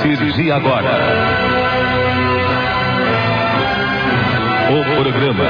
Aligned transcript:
partir 0.00 0.32
de 0.32 0.52
agora. 0.52 0.90
O 4.70 5.02
programa 5.02 5.48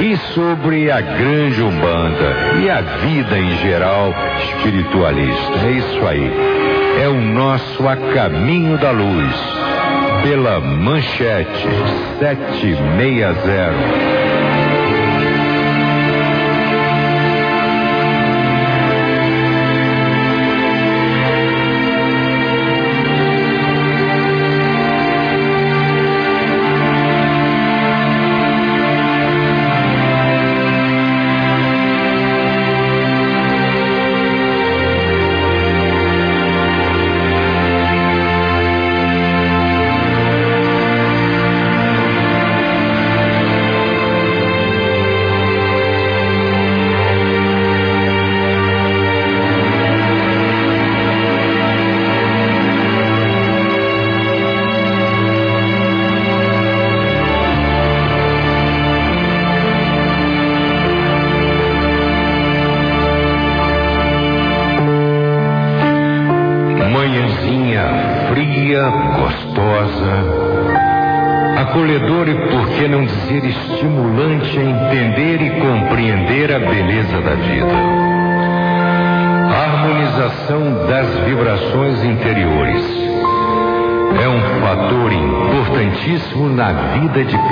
e 0.00 0.16
sobre 0.34 0.90
a 0.90 1.00
grande 1.00 1.62
Umbanda 1.62 2.60
e 2.62 2.70
a 2.70 2.80
vida 2.80 3.38
em 3.38 3.56
geral 3.58 4.14
espiritualista. 4.44 5.66
É 5.66 5.70
isso 5.72 6.06
aí. 6.06 6.32
É 7.02 7.08
o 7.08 7.20
nosso 7.20 7.88
A 7.88 7.96
Caminho 7.96 8.78
da 8.78 8.90
Luz, 8.90 9.34
pela 10.22 10.60
manchete 10.60 11.68
760. 12.18 14.19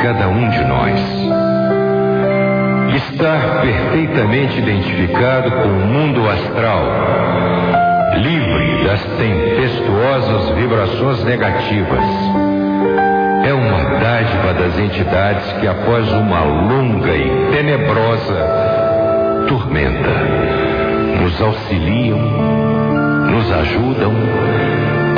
Cada 0.09 0.27
um 0.27 0.49
de 0.49 0.65
nós. 0.65 0.99
Estar 2.95 3.61
perfeitamente 3.61 4.59
identificado 4.59 5.51
com 5.51 5.69
o 5.69 5.87
mundo 5.87 6.27
astral, 6.31 6.83
livre 8.17 8.85
das 8.85 9.05
tempestuosas 9.19 10.57
vibrações 10.57 11.23
negativas, 11.25 12.05
é 13.45 13.53
uma 13.53 13.99
dádiva 14.01 14.55
das 14.55 14.79
entidades 14.79 15.53
que, 15.61 15.67
após 15.67 16.11
uma 16.11 16.43
longa 16.43 17.15
e 17.15 17.51
tenebrosa 17.53 18.47
tormenta, 19.47 20.09
nos 21.21 21.39
auxiliam, 21.43 22.19
nos 23.31 23.53
ajudam 23.53 24.15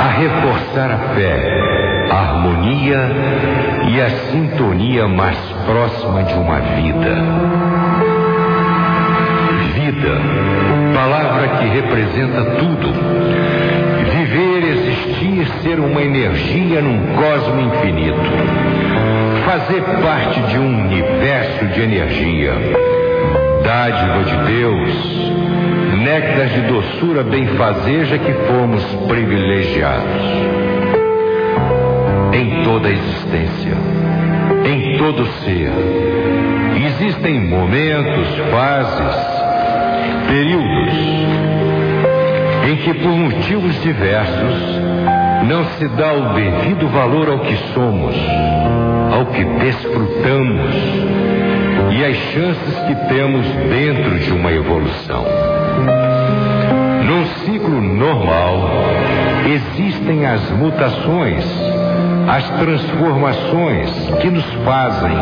a 0.01 0.07
reforçar 0.07 0.91
a 0.91 0.97
fé 1.15 1.80
a 2.11 2.13
harmonia 2.13 3.09
e 3.87 4.01
a 4.01 4.09
sintonia 4.31 5.07
mais 5.07 5.37
próxima 5.65 6.23
de 6.23 6.33
uma 6.33 6.59
vida. 6.59 7.15
Vida, 9.73 10.21
palavra 10.93 11.47
que 11.57 11.65
representa 11.67 12.43
tudo. 12.59 12.91
Viver, 14.11 14.63
existir, 14.63 15.47
ser 15.63 15.79
uma 15.79 16.01
energia 16.01 16.81
num 16.81 17.15
cosmo 17.15 17.61
infinito. 17.61 18.29
Fazer 19.45 19.81
parte 20.03 20.41
de 20.41 20.59
um 20.59 20.81
universo 20.85 21.65
de 21.67 21.81
energia. 21.81 22.53
Dádiva 23.63 24.23
de 24.23 24.51
Deus, 24.51 25.31
néctar 26.03 26.47
de 26.47 26.61
doçura 26.61 27.23
benfazeja 27.23 28.17
que 28.17 28.33
fomos 28.33 28.83
privilegiados 29.07 30.60
em 32.33 32.63
toda 32.63 32.87
a 32.87 32.91
existência, 32.91 33.77
em 34.65 34.97
todo 34.97 35.25
ser. 35.43 35.71
Existem 36.85 37.41
momentos, 37.47 38.27
fases, 38.51 39.15
períodos 40.27 40.93
em 42.69 42.75
que, 42.77 42.93
por 42.93 43.11
motivos 43.11 43.81
diversos, 43.81 44.81
não 45.47 45.65
se 45.65 45.87
dá 45.89 46.13
o 46.13 46.33
devido 46.33 46.87
valor 46.89 47.29
ao 47.29 47.39
que 47.39 47.55
somos, 47.73 48.15
ao 49.11 49.25
que 49.25 49.43
desfrutamos 49.43 50.75
e 51.91 52.05
às 52.05 52.15
chances 52.15 52.79
que 52.87 52.95
temos 53.13 53.45
dentro 53.47 54.19
de 54.19 54.31
uma 54.31 54.51
evolução. 54.51 55.25
Num 57.03 57.25
ciclo 57.43 57.81
normal, 57.81 58.69
existe 59.53 59.91
existem 60.11 60.25
as 60.25 60.49
mutações, 60.51 61.45
as 62.27 62.49
transformações 62.59 63.89
que 64.21 64.29
nos 64.29 64.45
fazem 64.65 65.17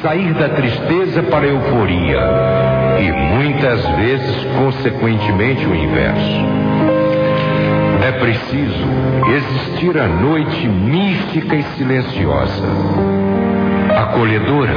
sair 0.00 0.32
da 0.34 0.48
tristeza 0.50 1.22
para 1.24 1.44
a 1.44 1.48
euforia 1.48 2.20
e 3.00 3.12
muitas 3.12 3.86
vezes, 3.96 4.44
consequentemente, 4.58 5.66
o 5.66 5.74
inverso. 5.74 6.46
É 8.04 8.12
preciso 8.12 8.86
existir 9.36 9.96
a 9.98 10.08
noite 10.08 10.68
mística 10.68 11.54
e 11.54 11.62
silenciosa, 11.76 12.68
acolhedora, 13.96 14.74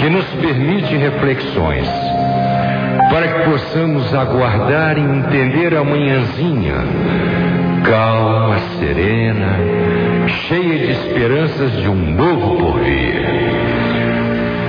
que 0.00 0.08
nos 0.08 0.26
permite 0.40 0.96
reflexões 0.96 1.88
para 3.10 3.28
que 3.28 3.50
possamos 3.50 4.14
aguardar 4.14 4.96
e 4.96 5.02
entender 5.02 5.76
a 5.76 5.84
manhãzinha, 5.84 6.76
calma, 7.84 8.58
serena, 8.78 9.58
cheia 10.28 10.78
de 10.78 10.92
esperanças 10.92 11.72
de 11.72 11.88
um 11.88 12.14
novo 12.14 12.56
porvir. 12.56 13.26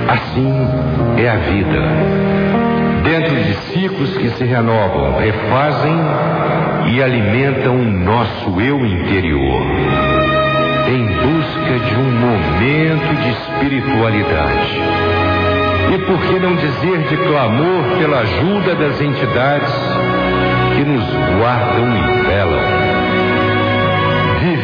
Assim 0.08 0.52
é 1.16 1.28
a 1.28 1.36
vida. 1.36 1.82
Dentro 3.02 3.36
de 3.36 3.54
ciclos 3.72 4.16
que 4.16 4.30
se 4.30 4.44
renovam, 4.44 5.18
refazem 5.18 5.96
e 6.92 7.02
alimentam 7.02 7.76
o 7.76 7.84
nosso 7.84 8.60
eu 8.60 8.84
interior, 8.84 9.62
em 10.88 11.06
busca 11.06 11.78
de 11.86 11.94
um 11.96 12.10
momento 12.12 13.14
de 13.22 13.30
espiritualidade 13.30 15.04
e 15.94 15.98
por 15.98 16.18
que 16.18 16.40
não 16.40 16.56
dizer 16.56 17.02
de 17.08 17.16
clamor 17.18 17.98
pela 17.98 18.20
ajuda 18.20 18.74
das 18.74 19.00
entidades 19.00 19.72
que 20.74 20.84
nos 20.84 21.04
guardam 21.38 21.86
e 21.96 22.22
velam? 22.26 22.93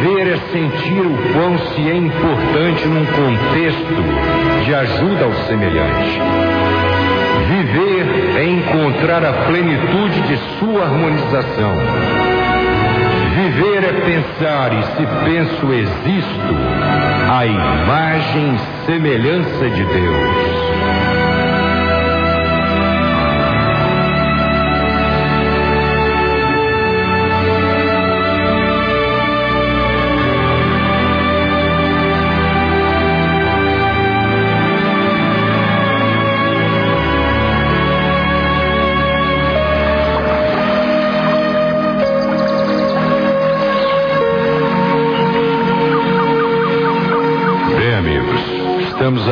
Viver 0.01 0.29
é 0.29 0.37
sentir 0.51 1.01
o 1.03 1.33
quão 1.35 1.59
se 1.59 1.91
é 1.91 1.95
importante 1.95 2.87
num 2.89 3.05
contexto 3.05 4.65
de 4.65 4.75
ajuda 4.75 5.25
ao 5.27 5.33
semelhante. 5.47 6.19
Viver 7.47 8.39
é 8.39 8.45
encontrar 8.47 9.23
a 9.23 9.33
plenitude 9.45 10.23
de 10.23 10.39
sua 10.59 10.85
harmonização. 10.85 11.75
Viver 13.35 13.85
é 13.85 13.93
pensar 13.93 14.73
e 14.73 14.83
se 14.85 15.07
penso 15.27 15.71
existo, 15.71 16.55
a 17.31 17.45
imagem 17.45 18.55
e 18.55 18.87
semelhança 18.87 19.69
de 19.69 19.85
Deus. 19.85 21.20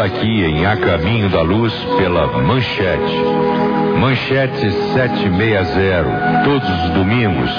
Aqui 0.09 0.43
em 0.43 0.65
A 0.65 0.75
Caminho 0.75 1.29
da 1.29 1.43
Luz 1.43 1.73
pela 1.99 2.27
Manchete. 2.29 3.15
Manchete 4.01 4.71
760, 4.95 6.43
todos 6.45 6.85
os 6.85 6.91
domingos, 6.91 7.51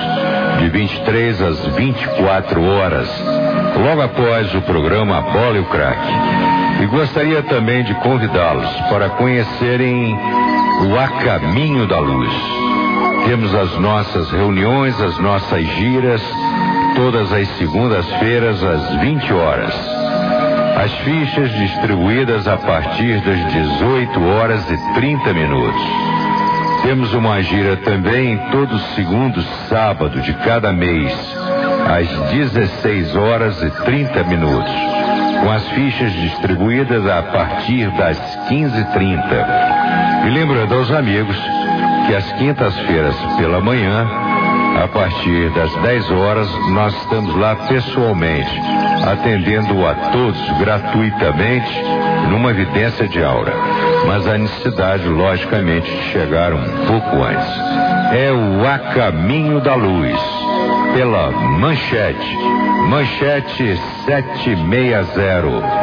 de 0.58 0.70
23 0.70 1.42
às 1.44 1.66
24 1.76 2.64
horas, 2.64 3.08
logo 3.78 4.02
após 4.02 4.54
o 4.56 4.62
programa 4.62 5.22
Bola 5.22 5.58
e 5.58 5.60
o 5.60 5.66
Crack. 5.66 6.02
E 6.82 6.86
gostaria 6.88 7.44
também 7.44 7.84
de 7.84 7.94
convidá-los 7.96 8.70
para 8.90 9.10
conhecerem 9.10 10.18
o 10.88 10.98
A 10.98 11.08
Caminho 11.24 11.86
da 11.86 12.00
Luz. 12.00 12.34
Temos 13.28 13.54
as 13.54 13.78
nossas 13.78 14.32
reuniões, 14.32 15.00
as 15.00 15.20
nossas 15.20 15.64
giras, 15.76 16.24
todas 16.96 17.32
as 17.32 17.48
segundas-feiras 17.58 18.64
às 18.64 19.02
20 19.02 19.34
horas. 19.34 20.09
As 20.80 20.94
fichas 21.00 21.52
distribuídas 21.52 22.48
a 22.48 22.56
partir 22.56 23.20
das 23.20 23.52
18 23.52 24.24
horas 24.24 24.64
e 24.72 24.94
30 24.94 25.34
minutos. 25.34 25.82
Temos 26.84 27.14
uma 27.14 27.42
gira 27.42 27.76
também 27.76 28.38
todo 28.50 28.80
segundo 28.96 29.42
sábado 29.68 30.22
de 30.22 30.32
cada 30.36 30.72
mês, 30.72 31.14
às 31.86 32.32
16 32.32 33.14
horas 33.14 33.62
e 33.62 33.70
30 33.84 34.24
minutos, 34.24 34.72
com 35.44 35.52
as 35.52 35.68
fichas 35.72 36.14
distribuídas 36.14 37.06
a 37.06 37.24
partir 37.24 37.92
das 37.98 38.18
15h30. 38.48 40.28
E 40.28 40.30
lembrando 40.30 40.76
aos 40.76 40.90
amigos 40.92 41.36
que 42.08 42.16
às 42.16 42.32
quintas-feiras 42.34 43.18
pela 43.38 43.60
manhã, 43.60 44.08
a 44.84 44.88
partir 44.88 45.50
das 45.50 45.74
10 45.82 46.12
horas, 46.12 46.50
nós 46.70 46.94
estamos 47.02 47.36
lá 47.36 47.56
pessoalmente 47.68 48.50
atendendo 49.06 49.86
a 49.86 49.94
todos 50.12 50.40
gratuitamente 50.58 51.70
numa 52.30 52.52
evidência 52.52 53.08
de 53.08 53.22
aura. 53.22 53.54
Mas 54.08 54.28
a 54.28 54.38
necessidade, 54.38 55.08
logicamente, 55.08 55.90
de 55.90 56.04
chegar 56.12 56.54
um 56.54 56.64
pouco 56.88 57.24
antes. 57.24 57.48
É 58.14 58.32
o 58.32 58.66
A 58.66 58.80
Caminho 58.94 59.60
da 59.60 59.76
Luz, 59.76 60.18
pela 60.94 61.30
Manchete. 61.32 62.38
Manchete 62.88 63.78
760. 64.06 65.79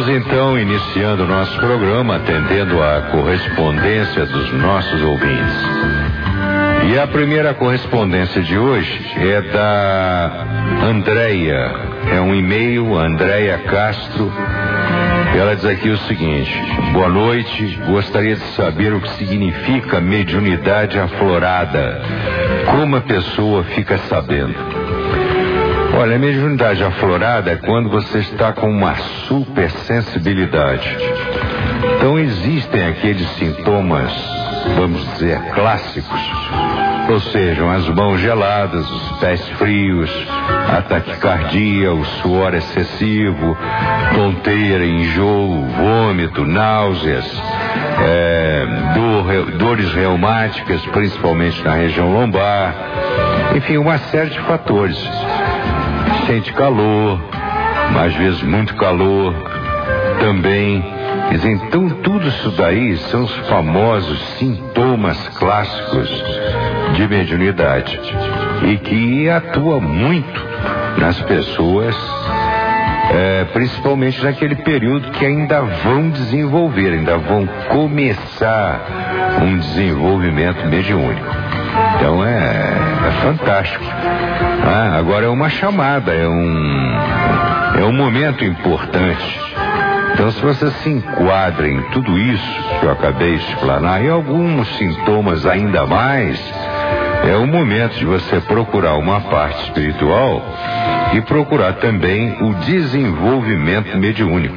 Vamos 0.00 0.16
então 0.16 0.58
iniciando 0.58 1.24
o 1.24 1.26
nosso 1.26 1.54
programa, 1.58 2.16
atendendo 2.16 2.82
a 2.82 3.02
correspondência 3.10 4.24
dos 4.24 4.50
nossos 4.54 5.02
ouvintes. 5.02 5.54
E 6.90 6.98
a 6.98 7.06
primeira 7.06 7.52
correspondência 7.52 8.40
de 8.40 8.56
hoje 8.56 8.98
é 9.18 9.42
da 9.42 10.46
Andréia. 10.84 11.70
É 12.14 12.18
um 12.18 12.34
e-mail, 12.34 12.96
Andréia 12.96 13.58
Castro. 13.58 14.32
Ela 15.38 15.54
diz 15.54 15.66
aqui 15.66 15.90
o 15.90 15.98
seguinte: 15.98 16.58
Boa 16.94 17.10
noite, 17.10 17.78
gostaria 17.86 18.36
de 18.36 18.44
saber 18.54 18.94
o 18.94 19.02
que 19.02 19.10
significa 19.18 20.00
mediunidade 20.00 20.98
aflorada. 20.98 22.00
Como 22.70 22.96
a 22.96 23.02
pessoa 23.02 23.64
fica 23.64 23.98
sabendo? 24.08 24.79
Olha, 25.92 26.16
a 26.16 26.18
mediunidade 26.18 26.82
aflorada 26.84 27.50
é 27.50 27.56
quando 27.56 27.90
você 27.90 28.18
está 28.18 28.52
com 28.52 28.70
uma 28.70 28.94
super 29.26 29.70
sensibilidade. 29.70 30.96
Então 31.96 32.18
existem 32.18 32.86
aqueles 32.86 33.28
sintomas, 33.30 34.12
vamos 34.76 35.04
dizer, 35.12 35.38
clássicos, 35.52 36.20
ou 37.08 37.20
seja, 37.20 37.70
as 37.72 37.88
mãos 37.88 38.20
geladas, 38.20 38.88
os 38.88 39.18
pés 39.18 39.46
frios, 39.58 40.10
a 40.68 40.80
taquicardia, 40.80 41.92
o 41.92 42.04
suor 42.04 42.54
excessivo, 42.54 43.58
tonteira, 44.14 44.86
enjoo, 44.86 45.66
vômito, 45.66 46.46
náuseas, 46.46 47.26
é, 48.02 48.66
dor, 48.94 49.50
dores 49.58 49.92
reumáticas, 49.92 50.80
principalmente 50.86 51.62
na 51.62 51.74
região 51.74 52.12
lombar, 52.12 52.74
enfim, 53.56 53.76
uma 53.76 53.98
série 53.98 54.30
de 54.30 54.40
fatores 54.40 54.96
sente 56.30 56.52
calor, 56.52 57.20
às 58.00 58.14
vezes 58.14 58.40
muito 58.42 58.76
calor, 58.76 59.34
também 60.20 60.80
Então, 61.44 61.88
tudo 61.88 62.28
isso 62.28 62.50
daí 62.52 62.96
são 62.96 63.24
os 63.24 63.36
famosos 63.48 64.20
sintomas 64.38 65.18
clássicos 65.30 66.08
de 66.94 67.08
mediunidade 67.08 68.00
e 68.62 68.76
que 68.76 69.28
atua 69.28 69.80
muito 69.80 70.46
nas 70.98 71.20
pessoas, 71.22 71.96
é, 73.12 73.44
principalmente 73.52 74.22
naquele 74.22 74.54
período 74.54 75.10
que 75.10 75.26
ainda 75.26 75.62
vão 75.62 76.10
desenvolver, 76.10 76.92
ainda 76.92 77.16
vão 77.18 77.44
começar 77.68 79.40
um 79.42 79.58
desenvolvimento 79.58 80.64
mediúnico. 80.66 81.26
Então 81.96 82.24
é, 82.24 82.72
é 83.08 83.10
fantástico. 83.22 83.84
Ah, 84.64 84.96
agora 84.98 85.26
é 85.26 85.28
uma 85.28 85.48
chamada, 85.48 86.12
é 86.12 86.28
um, 86.28 86.96
é 87.78 87.84
um 87.84 87.92
momento 87.92 88.44
importante. 88.44 89.40
Então, 90.12 90.30
se 90.32 90.40
você 90.42 90.70
se 90.70 90.90
enquadra 90.90 91.68
em 91.68 91.80
tudo 91.90 92.18
isso 92.18 92.62
que 92.78 92.84
eu 92.84 92.92
acabei 92.92 93.36
de 93.36 93.44
explanar 93.44 94.04
e 94.04 94.08
alguns 94.08 94.68
sintomas 94.76 95.46
ainda 95.46 95.86
mais, 95.86 96.38
é 97.26 97.36
o 97.36 97.46
momento 97.46 97.96
de 97.96 98.04
você 98.04 98.40
procurar 98.40 98.96
uma 98.96 99.20
parte 99.20 99.62
espiritual 99.64 100.42
e 101.14 101.20
procurar 101.22 101.74
também 101.74 102.36
o 102.42 102.54
desenvolvimento 102.54 103.96
mediúnico. 103.96 104.56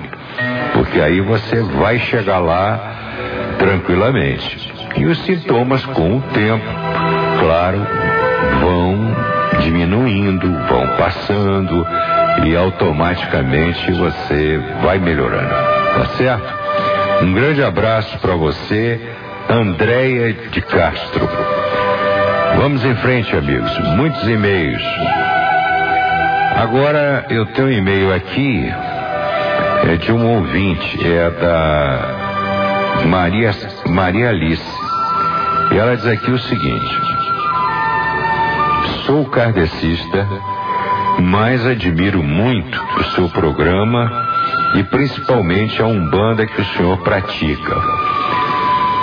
Porque 0.73 0.99
aí 0.99 1.21
você 1.21 1.61
vai 1.61 1.99
chegar 1.99 2.39
lá 2.39 2.79
tranquilamente. 3.57 4.71
E 4.97 5.05
os 5.05 5.17
sintomas, 5.19 5.85
com 5.85 6.17
o 6.17 6.21
tempo, 6.33 6.65
claro, 7.39 7.87
vão 8.59 9.32
diminuindo, 9.63 10.51
vão 10.67 10.87
passando 10.97 11.85
e 12.43 12.55
automaticamente 12.55 13.91
você 13.91 14.59
vai 14.83 14.99
melhorando. 14.99 15.49
Tá 15.49 16.05
certo? 16.17 16.53
Um 17.23 17.33
grande 17.33 17.63
abraço 17.63 18.17
para 18.19 18.35
você, 18.35 18.99
Andréia 19.49 20.33
de 20.33 20.61
Castro. 20.61 21.29
Vamos 22.57 22.83
em 22.85 22.95
frente, 22.95 23.35
amigos. 23.35 23.77
Muitos 23.95 24.27
e-mails. 24.27 24.83
Agora 26.55 27.25
eu 27.29 27.45
tenho 27.47 27.67
um 27.67 27.71
e-mail 27.71 28.13
aqui, 28.13 28.71
é 29.91 29.95
de 29.97 30.11
um 30.11 30.25
ouvinte, 30.37 31.07
é 31.07 31.29
da 31.29 33.03
Maria, 33.05 33.51
Maria 33.87 34.29
Alice. 34.29 34.63
E 35.71 35.77
ela 35.77 35.95
diz 35.95 36.05
aqui 36.05 36.31
o 36.31 36.39
seguinte: 36.39 37.12
Sou 39.05 39.25
kardecista, 39.25 40.27
mas 41.19 41.65
admiro 41.65 42.23
muito 42.23 42.81
o 42.97 43.03
seu 43.15 43.27
programa 43.29 44.09
e 44.75 44.83
principalmente 44.83 45.81
a 45.81 45.85
Umbanda 45.85 46.45
que 46.45 46.61
o 46.61 46.65
senhor 46.65 46.97
pratica. 46.99 47.75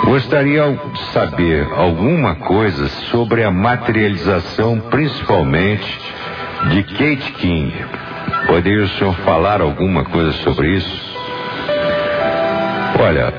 Gostaria 0.05 0.63
de 0.91 0.99
saber 1.13 1.67
alguma 1.75 2.35
coisa 2.35 2.87
sobre 3.11 3.43
a 3.43 3.51
materialização, 3.51 4.79
principalmente 4.79 5.99
de 6.69 6.83
Kate 6.83 7.31
King. 7.33 7.73
Poderia 8.47 8.85
o 8.85 8.89
senhor 8.89 9.13
falar 9.17 9.61
alguma 9.61 10.03
coisa 10.03 10.31
sobre 10.43 10.77
isso? 10.77 11.15
Olha, 12.99 13.31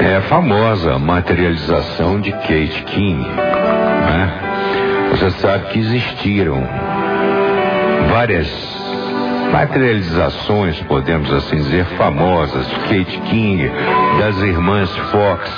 é 0.00 0.16
a 0.16 0.22
famosa 0.22 0.98
materialização 0.98 2.20
de 2.20 2.32
Kate 2.32 2.82
King. 2.86 3.24
Né? 3.24 4.43
Você 5.14 5.30
sabe 5.30 5.66
que 5.66 5.78
existiram 5.78 6.60
várias 8.10 8.48
materializações, 9.52 10.80
podemos 10.88 11.32
assim 11.32 11.54
dizer, 11.54 11.84
famosas 11.96 12.68
de 12.68 12.74
Kate 12.80 13.20
King, 13.30 13.70
das 14.18 14.36
irmãs 14.38 14.90
Fox, 15.12 15.48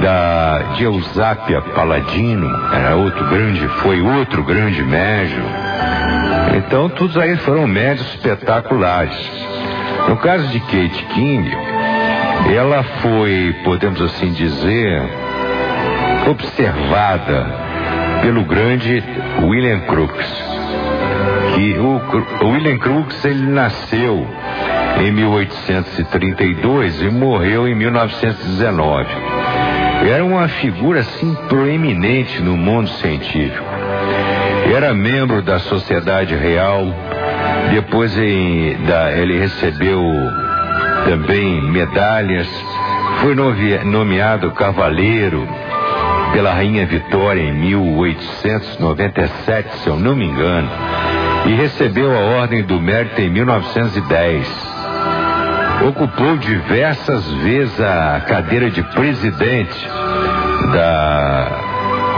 da 0.00 0.58
de 0.76 0.84
Eusápia 0.84 1.60
Paladino, 1.60 2.48
era 2.72 2.94
outro 2.94 3.24
grande, 3.28 3.66
foi 3.82 4.00
outro 4.00 4.44
grande 4.44 4.80
médium. 4.84 5.46
Então, 6.56 6.88
todos 6.88 7.16
aí 7.16 7.34
foram 7.38 7.66
médios 7.66 8.06
espetaculares. 8.14 9.28
No 10.08 10.16
caso 10.18 10.46
de 10.52 10.60
Kate 10.60 11.04
King, 11.14 11.50
ela 12.54 12.84
foi, 13.02 13.56
podemos 13.64 14.00
assim 14.00 14.30
dizer, 14.30 15.02
observada 16.30 17.73
pelo 18.24 18.42
grande 18.46 19.04
William 19.42 19.80
Crookes. 19.80 20.44
Que 21.54 21.74
o, 21.78 22.00
o 22.42 22.52
William 22.52 22.78
Crookes 22.78 23.22
ele 23.22 23.46
nasceu 23.46 24.26
em 24.98 25.12
1832 25.12 27.02
e 27.02 27.10
morreu 27.10 27.68
em 27.68 27.74
1919. 27.74 29.06
Era 30.10 30.24
uma 30.24 30.48
figura 30.48 31.00
assim 31.00 31.34
proeminente 31.50 32.40
no 32.40 32.56
mundo 32.56 32.88
científico. 32.88 33.62
Era 34.74 34.94
membro 34.94 35.42
da 35.42 35.58
Sociedade 35.58 36.34
Real, 36.34 36.82
depois 37.72 38.16
em, 38.16 38.74
da, 38.86 39.12
ele 39.12 39.38
recebeu 39.38 40.02
também 41.04 41.60
medalhas, 41.60 42.48
foi 43.20 43.34
nomeado 43.84 44.50
cavaleiro 44.52 45.46
pela 46.34 46.52
Rainha 46.52 46.84
Vitória 46.84 47.40
em 47.40 47.52
1897, 47.52 49.76
se 49.76 49.88
eu 49.88 49.96
não 49.96 50.16
me 50.16 50.26
engano, 50.26 50.68
e 51.46 51.54
recebeu 51.54 52.14
a 52.14 52.20
Ordem 52.40 52.64
do 52.64 52.80
Mérito 52.80 53.20
em 53.20 53.30
1910 53.30 54.74
ocupou 55.88 56.36
diversas 56.38 57.30
vezes 57.34 57.78
a 57.80 58.22
cadeira 58.26 58.70
de 58.70 58.82
presidente 58.82 59.88
da 60.72 61.48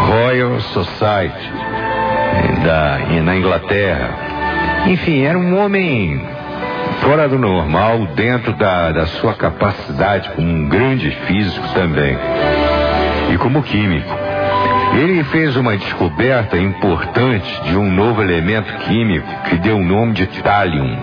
Royal 0.07 0.61
Society 0.61 1.53
da, 2.65 2.99
na 3.23 3.37
Inglaterra. 3.37 4.11
Enfim, 4.87 5.23
era 5.23 5.39
um 5.39 5.59
homem 5.59 6.21
fora 7.01 7.29
do 7.29 7.39
normal, 7.39 8.07
dentro 8.15 8.53
da, 8.53 8.93
da 8.93 9.07
sua 9.07 9.35
capacidade, 9.35 10.31
como 10.31 10.49
um 10.49 10.69
grande 10.69 11.11
físico 11.27 11.67
também, 11.75 12.17
e 13.33 13.39
como 13.39 13.63
químico. 13.63 14.15
Ele 14.95 15.23
fez 15.25 15.57
uma 15.57 15.77
descoberta 15.77 16.57
importante 16.57 17.63
de 17.65 17.77
um 17.77 17.91
novo 17.91 18.23
elemento 18.23 18.73
químico 18.85 19.29
que 19.49 19.57
deu 19.57 19.77
o 19.77 19.85
nome 19.85 20.15
de 20.15 20.27
thallium 20.27 20.97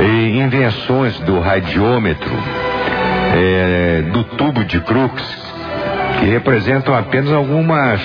e 0.00 0.38
invenções 0.40 1.18
do 1.20 1.40
radiômetro, 1.40 2.32
é, 3.34 4.02
do 4.12 4.24
tubo 4.24 4.64
de 4.64 4.80
Crookes, 4.80 5.52
que 6.18 6.26
representam 6.26 6.94
apenas 6.94 7.32
algumas 7.32 8.00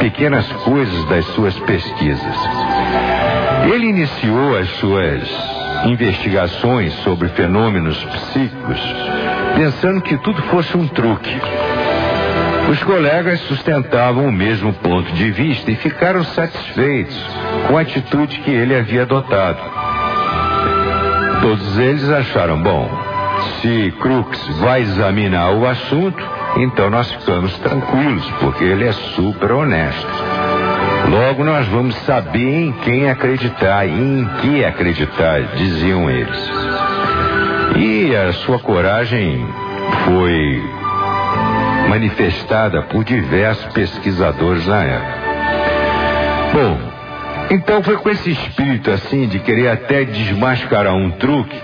pequenas 0.00 0.46
coisas 0.64 1.04
das 1.06 1.24
suas 1.26 1.58
pesquisas. 1.60 2.36
Ele 3.72 3.86
iniciou 3.88 4.56
as 4.56 4.68
suas 4.78 5.22
investigações 5.86 6.92
sobre 7.02 7.28
fenômenos 7.28 7.96
psíquicos 8.04 8.80
pensando 9.58 10.00
que 10.00 10.16
tudo 10.18 10.40
fosse 10.42 10.76
um 10.76 10.86
truque. 10.86 11.34
Os 12.68 12.82
colegas 12.82 13.40
sustentavam 13.40 14.26
o 14.26 14.32
mesmo 14.32 14.74
ponto 14.74 15.10
de 15.12 15.30
vista 15.30 15.70
e 15.70 15.76
ficaram 15.76 16.22
satisfeitos 16.22 17.16
com 17.66 17.78
a 17.78 17.80
atitude 17.80 18.40
que 18.40 18.50
ele 18.50 18.76
havia 18.76 19.02
adotado. 19.02 19.58
Todos 21.40 21.78
eles 21.78 22.10
acharam 22.10 22.62
bom. 22.62 22.90
Se 23.62 23.94
Crux 24.00 24.46
vai 24.60 24.82
examinar 24.82 25.52
o 25.52 25.66
assunto, 25.66 26.22
então 26.58 26.90
nós 26.90 27.10
ficamos 27.10 27.56
tranquilos, 27.58 28.28
porque 28.40 28.64
ele 28.64 28.86
é 28.86 28.92
super 28.92 29.52
honesto. 29.52 30.06
Logo 31.10 31.42
nós 31.44 31.66
vamos 31.68 31.94
saber 32.00 32.64
em 32.66 32.72
quem 32.72 33.08
acreditar 33.08 33.86
e 33.86 33.92
em 33.92 34.28
que 34.42 34.62
acreditar, 34.62 35.40
diziam 35.56 36.10
eles. 36.10 36.50
E 37.76 38.14
a 38.14 38.32
sua 38.34 38.58
coragem 38.58 39.46
foi 40.04 40.77
manifestada 41.88 42.82
por 42.82 43.02
diversos 43.02 43.72
pesquisadores 43.72 44.66
na 44.66 44.82
época. 44.84 45.18
Bom, 46.52 46.78
então 47.50 47.82
foi 47.82 47.96
com 47.96 48.10
esse 48.10 48.30
espírito 48.30 48.90
assim 48.90 49.26
de 49.26 49.38
querer 49.38 49.68
até 49.68 50.04
desmascarar 50.04 50.94
um 50.94 51.10
truque 51.12 51.60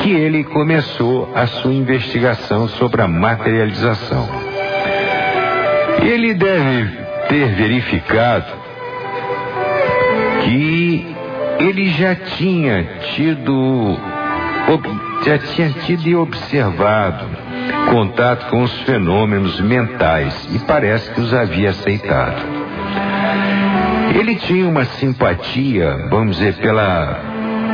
que 0.00 0.12
ele 0.12 0.44
começou 0.44 1.32
a 1.34 1.46
sua 1.46 1.72
investigação 1.72 2.68
sobre 2.68 3.02
a 3.02 3.08
materialização. 3.08 4.28
Ele 6.02 6.34
deve 6.34 7.06
ter 7.28 7.48
verificado 7.54 8.46
que 10.44 11.16
ele 11.58 11.88
já 11.90 12.14
tinha 12.14 12.84
tido 13.14 13.98
já 15.24 15.38
tinha 15.38 15.70
tido 15.70 16.06
e 16.06 16.14
observado 16.14 17.45
contato 17.90 18.46
com 18.50 18.62
os 18.62 18.72
fenômenos 18.82 19.60
mentais 19.60 20.48
e 20.52 20.58
parece 20.60 21.10
que 21.10 21.20
os 21.20 21.32
havia 21.32 21.70
aceitado. 21.70 22.42
Ele 24.14 24.34
tinha 24.36 24.66
uma 24.68 24.84
simpatia, 24.84 26.06
vamos 26.10 26.36
dizer, 26.36 26.54
pela 26.54 27.20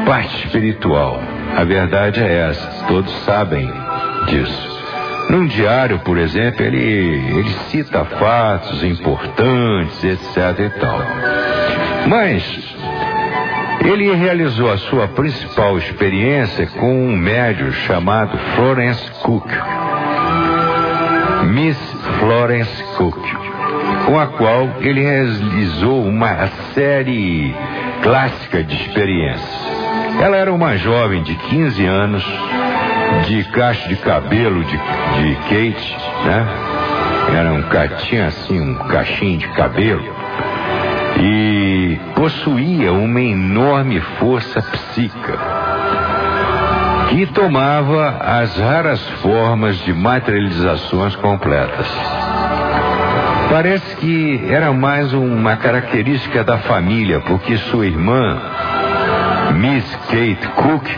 parte 0.06 0.44
espiritual. 0.44 1.20
A 1.56 1.64
verdade 1.64 2.22
é 2.22 2.48
essa, 2.48 2.84
todos 2.86 3.12
sabem 3.24 3.70
disso. 4.26 4.72
Num 5.30 5.46
diário, 5.46 5.98
por 6.00 6.18
exemplo, 6.18 6.62
ele, 6.64 6.78
ele 6.78 7.50
cita 7.70 8.04
fatos 8.04 8.82
importantes, 8.82 10.02
etc 10.04 10.58
e 10.58 10.70
tal. 10.80 11.00
Mas 12.08 12.42
ele 13.84 14.14
realizou 14.14 14.70
a 14.70 14.78
sua 14.78 15.08
principal 15.08 15.76
experiência 15.76 16.66
com 16.66 17.08
um 17.08 17.16
médium 17.16 17.72
chamado 17.72 18.38
Florence 18.54 19.10
Cook. 19.22 19.48
Miss 21.52 21.76
Florence 22.18 22.82
Cook, 22.96 23.18
com 24.06 24.18
a 24.18 24.26
qual 24.28 24.68
ele 24.80 25.02
realizou 25.02 26.02
uma 26.04 26.46
série 26.74 27.54
clássica 28.02 28.62
de 28.62 28.74
experiências. 28.74 29.62
Ela 30.20 30.36
era 30.36 30.52
uma 30.52 30.76
jovem 30.76 31.22
de 31.22 31.34
15 31.34 31.84
anos, 31.84 32.24
de 33.26 33.44
cacho 33.50 33.88
de 33.88 33.96
cabelo 33.96 34.62
de, 34.64 34.76
de 34.76 35.34
Kate, 35.48 35.96
né? 36.24 36.46
Era 37.36 37.52
um, 37.52 37.62
tinha 37.98 38.26
assim 38.26 38.60
um 38.60 38.74
cachinho 38.88 39.38
de 39.38 39.48
cabelo 39.48 40.21
e 41.20 42.00
possuía 42.14 42.92
uma 42.92 43.20
enorme 43.20 44.00
força 44.18 44.62
psíquica 44.62 45.38
que 47.12 47.26
tomava 47.26 48.16
as 48.20 48.56
raras 48.56 49.00
formas 49.20 49.76
de 49.84 49.92
materializações 49.92 51.14
completas. 51.16 51.86
Parece 53.50 53.96
que 53.96 54.42
era 54.48 54.72
mais 54.72 55.12
uma 55.12 55.56
característica 55.56 56.42
da 56.42 56.56
família, 56.58 57.20
porque 57.20 57.58
sua 57.58 57.86
irmã, 57.86 58.40
Miss 59.56 59.84
Kate 60.06 60.48
Cook, 60.56 60.88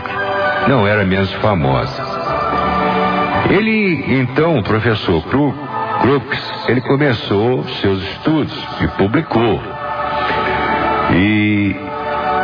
não 0.69 0.87
era 0.87 1.03
menos 1.03 1.33
famosa. 1.33 2.01
Ele, 3.49 4.05
então, 4.21 4.57
o 4.57 4.63
professor 4.63 5.21
Crooks, 5.23 6.63
ele 6.69 6.79
começou 6.79 7.65
seus 7.81 8.01
estudos 8.01 8.67
e 8.79 8.87
publicou. 8.87 9.61
E 11.13 11.75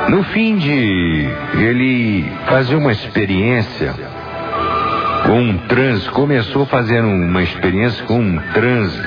no 0.09 0.23
fim 0.23 0.57
de 0.57 1.29
ele 1.53 2.31
fazer 2.47 2.75
uma 2.75 2.91
experiência 2.91 3.93
com 5.25 5.39
um 5.39 5.57
transe, 5.59 6.09
começou 6.09 6.65
fazendo 6.65 7.07
uma 7.07 7.41
experiência 7.41 8.03
com 8.05 8.19
um 8.19 8.37
transe 8.53 9.01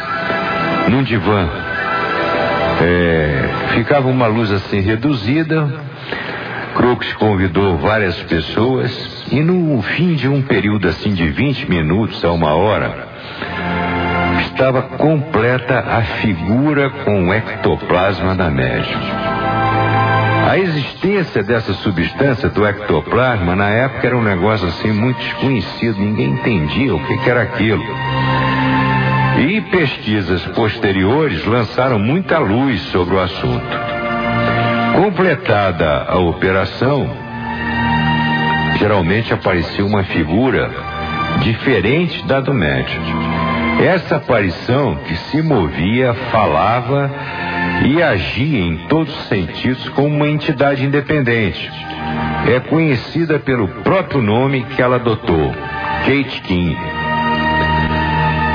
num 0.88 1.02
divã. 1.02 1.49
É, 2.80 3.49
ficava 3.75 4.08
uma 4.08 4.26
luz 4.26 4.50
assim 4.50 4.80
reduzida. 4.80 5.68
Crooks 6.75 7.12
convidou 7.14 7.78
várias 7.78 8.16
pessoas 8.25 9.25
e 9.30 9.40
no 9.40 9.80
fim 9.82 10.14
de 10.14 10.28
um 10.28 10.42
período 10.42 10.88
assim 10.88 11.12
de 11.14 11.28
20 11.28 11.70
minutos 11.70 12.25
a 12.25 12.32
uma 12.32 12.54
hora, 12.54 13.08
estava 14.40 14.82
completa 14.82 15.78
a 15.80 16.02
figura 16.02 16.90
com 16.90 17.28
o 17.28 17.34
ectoplasma 17.34 18.34
da 18.34 18.50
médium. 18.50 19.33
A 20.46 20.58
existência 20.58 21.42
dessa 21.42 21.72
substância 21.72 22.50
do 22.50 22.66
ectoplasma 22.66 23.56
na 23.56 23.70
época 23.70 24.06
era 24.06 24.16
um 24.16 24.22
negócio 24.22 24.68
assim 24.68 24.92
muito 24.92 25.16
desconhecido, 25.16 25.98
ninguém 25.98 26.32
entendia 26.32 26.94
o 26.94 27.02
que, 27.02 27.30
era 27.30 27.42
aquilo. 27.42 27.82
E 29.38 29.60
pesquisas 29.62 30.44
posteriores 30.48 31.44
lançaram 31.46 31.98
muita 31.98 32.38
luz 32.38 32.78
sobre 32.82 33.14
o 33.14 33.20
assunto. 33.20 33.78
Completada 34.96 36.04
a 36.06 36.18
operação, 36.18 37.10
geralmente 38.78 39.32
aparecia 39.32 39.84
uma 39.84 40.04
figura 40.04 40.70
diferente 41.42 42.22
da 42.26 42.40
do 42.40 42.52
médico. 42.52 43.02
Essa 43.82 44.16
aparição 44.16 44.96
que 45.06 45.16
se 45.16 45.42
movia, 45.42 46.12
falava 46.30 47.10
e 47.85 48.02
agia 48.02 48.61
em 48.61 48.76
todos 48.88 49.15
os 49.15 49.26
sentidos 49.26 49.88
como 49.91 50.08
uma 50.08 50.28
entidade 50.28 50.84
independente. 50.84 51.71
É 52.47 52.60
conhecida 52.60 53.38
pelo 53.38 53.69
próprio 53.69 54.23
nome 54.23 54.65
que 54.65 54.82
ela 54.82 54.97
adotou, 54.97 55.52
Kate 56.06 56.41
King. 56.43 56.76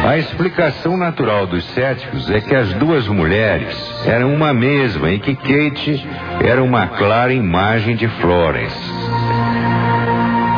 A 0.07 0.17
explicação 0.17 0.97
natural 0.97 1.45
dos 1.45 1.63
céticos 1.71 2.29
é 2.31 2.39
que 2.39 2.55
as 2.55 2.73
duas 2.73 3.07
mulheres 3.07 3.77
eram 4.07 4.33
uma 4.33 4.53
mesma 4.53 5.11
e 5.11 5.19
que 5.19 5.35
Kate 5.35 6.07
era 6.43 6.63
uma 6.63 6.87
clara 6.87 7.33
imagem 7.33 7.95
de 7.95 8.07
Florence. 8.07 8.91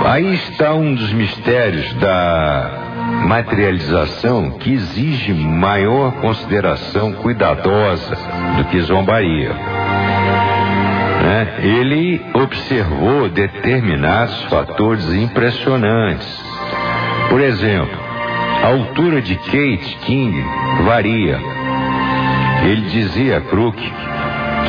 Aí 0.05 0.33
está 0.35 0.73
um 0.73 0.93
dos 0.93 1.11
mistérios 1.11 1.93
da 1.95 2.80
materialização 3.27 4.51
que 4.51 4.73
exige 4.73 5.33
maior 5.33 6.13
consideração 6.13 7.13
cuidadosa 7.13 8.17
do 8.57 8.65
que 8.65 8.81
zombaria. 8.81 9.53
Né? 11.21 11.47
Ele 11.59 12.21
observou 12.33 13.29
determinados 13.29 14.43
fatores 14.43 15.13
impressionantes. 15.13 16.27
Por 17.29 17.41
exemplo, 17.41 17.97
a 18.63 18.67
altura 18.67 19.21
de 19.21 19.35
Kate 19.35 19.97
King 20.01 20.43
varia. 20.83 21.39
Ele 22.63 22.81
dizia 22.89 23.37
a 23.37 23.41
Crook 23.41 23.77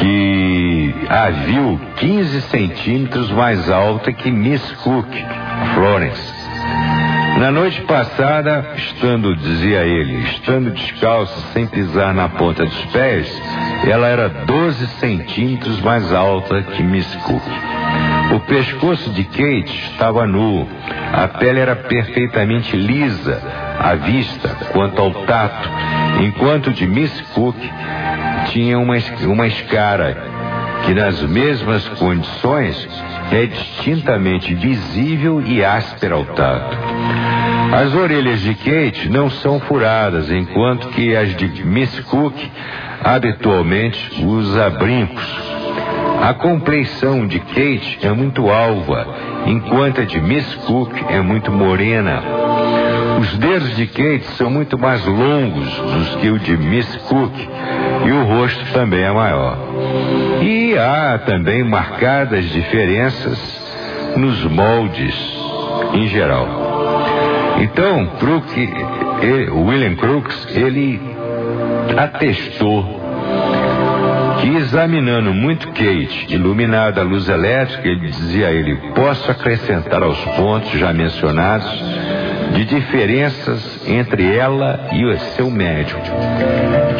que 0.00 0.94
a 1.08 1.30
viu 1.30 1.80
15 1.96 2.40
centímetros 2.42 3.30
mais 3.30 3.70
alta 3.70 4.12
que 4.12 4.30
Miss 4.30 4.62
Cook, 4.82 5.08
Florence. 5.74 6.41
Na 7.38 7.50
noite 7.50 7.80
passada, 7.82 8.72
estando, 8.76 9.34
dizia 9.34 9.80
ele, 9.80 10.22
estando 10.30 10.70
descalça, 10.70 11.34
sem 11.52 11.66
pisar 11.66 12.14
na 12.14 12.28
ponta 12.28 12.64
dos 12.64 12.84
pés, 12.86 13.42
ela 13.84 14.06
era 14.06 14.28
12 14.28 14.86
centímetros 14.98 15.80
mais 15.80 16.12
alta 16.12 16.62
que 16.62 16.82
Miss 16.82 17.06
Cook. 17.24 17.42
O 18.36 18.40
pescoço 18.40 19.10
de 19.10 19.24
Kate 19.24 19.90
estava 19.90 20.26
nu, 20.26 20.68
a 21.12 21.26
pele 21.26 21.58
era 21.58 21.74
perfeitamente 21.74 22.76
lisa, 22.76 23.42
à 23.78 23.94
vista, 23.94 24.48
quanto 24.72 25.02
ao 25.02 25.10
tato, 25.24 25.68
enquanto 26.20 26.70
de 26.70 26.86
Miss 26.86 27.20
Cook 27.34 27.56
tinha 28.52 28.78
uma, 28.78 28.94
uma 29.26 29.46
escara 29.46 30.41
que, 30.84 30.94
nas 30.94 31.20
mesmas 31.22 31.86
condições, 31.90 32.88
é 33.30 33.46
distintamente 33.46 34.54
visível 34.54 35.40
e 35.40 35.64
áspera 35.64 36.14
ao 36.14 36.24
tato. 36.24 36.76
As 37.72 37.94
orelhas 37.94 38.40
de 38.40 38.54
Kate 38.54 39.08
não 39.08 39.30
são 39.30 39.58
furadas, 39.60 40.30
enquanto 40.30 40.88
que 40.88 41.16
as 41.16 41.34
de 41.34 41.64
Miss 41.64 42.00
Cook 42.00 42.34
habitualmente 43.02 44.22
usa 44.22 44.68
brincos. 44.70 45.26
A 46.22 46.34
compleição 46.34 47.26
de 47.26 47.40
Kate 47.40 47.98
é 48.02 48.12
muito 48.12 48.48
alva, 48.50 49.06
enquanto 49.46 50.02
a 50.02 50.04
de 50.04 50.20
Miss 50.20 50.54
Cook 50.66 50.92
é 51.08 51.20
muito 51.20 51.50
morena. 51.50 52.22
Os 53.22 53.38
dedos 53.38 53.76
de 53.76 53.86
Kate 53.86 54.26
são 54.36 54.50
muito 54.50 54.76
mais 54.76 55.06
longos 55.06 55.68
do 55.76 56.18
que 56.18 56.28
o 56.28 56.40
de 56.40 56.56
Miss 56.56 56.96
Cook 57.08 57.32
e 58.04 58.10
o 58.10 58.24
rosto 58.24 58.64
também 58.72 59.04
é 59.04 59.12
maior. 59.12 59.56
E 60.42 60.76
há 60.76 61.20
também 61.24 61.62
marcadas 61.62 62.44
diferenças 62.50 63.38
nos 64.16 64.42
moldes 64.42 65.14
em 65.94 66.08
geral. 66.08 66.48
Então, 67.60 68.06
Crook, 68.18 68.58
ele, 69.20 69.50
William 69.50 69.94
Crooks, 69.94 70.56
ele 70.56 71.00
atestou 71.96 73.00
que 74.40 74.48
examinando 74.48 75.32
muito 75.32 75.68
Kate, 75.68 76.26
iluminada 76.28 77.00
a 77.00 77.04
luz 77.04 77.28
elétrica, 77.28 77.86
ele 77.86 78.00
dizia 78.00 78.48
a 78.48 78.52
ele, 78.52 78.74
posso 78.96 79.30
acrescentar 79.30 80.02
aos 80.02 80.18
pontos 80.34 80.72
já 80.72 80.92
mencionados 80.92 81.70
de 82.54 82.64
diferenças 82.64 83.80
entre 83.86 84.36
ela 84.36 84.88
e 84.92 85.04
o 85.04 85.18
seu 85.18 85.50
médico, 85.50 86.00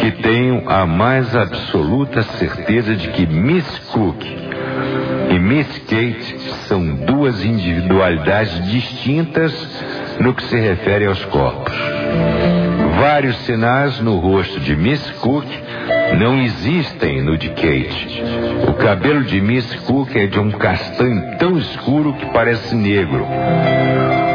que 0.00 0.10
tenho 0.22 0.68
a 0.68 0.86
mais 0.86 1.34
absoluta 1.36 2.22
certeza 2.22 2.94
de 2.94 3.08
que 3.08 3.26
Miss 3.26 3.66
Cook 3.90 4.24
e 5.30 5.38
Miss 5.38 5.78
Kate 5.78 6.38
são 6.66 6.94
duas 6.94 7.44
individualidades 7.44 8.64
distintas 8.70 9.52
no 10.20 10.34
que 10.34 10.42
se 10.44 10.56
refere 10.58 11.06
aos 11.06 11.24
corpos. 11.26 11.74
Vários 12.98 13.36
sinais 13.38 14.00
no 14.00 14.18
rosto 14.18 14.60
de 14.60 14.76
Miss 14.76 15.10
Cook 15.20 15.46
não 16.18 16.40
existem 16.40 17.22
no 17.22 17.36
de 17.36 17.48
Kate. 17.50 18.22
O 18.68 18.74
cabelo 18.74 19.24
de 19.24 19.40
Miss 19.40 19.74
Cook 19.86 20.14
é 20.14 20.26
de 20.26 20.38
um 20.38 20.50
castanho 20.50 21.36
tão 21.38 21.58
escuro 21.58 22.14
que 22.14 22.26
parece 22.26 22.74
negro 22.74 23.26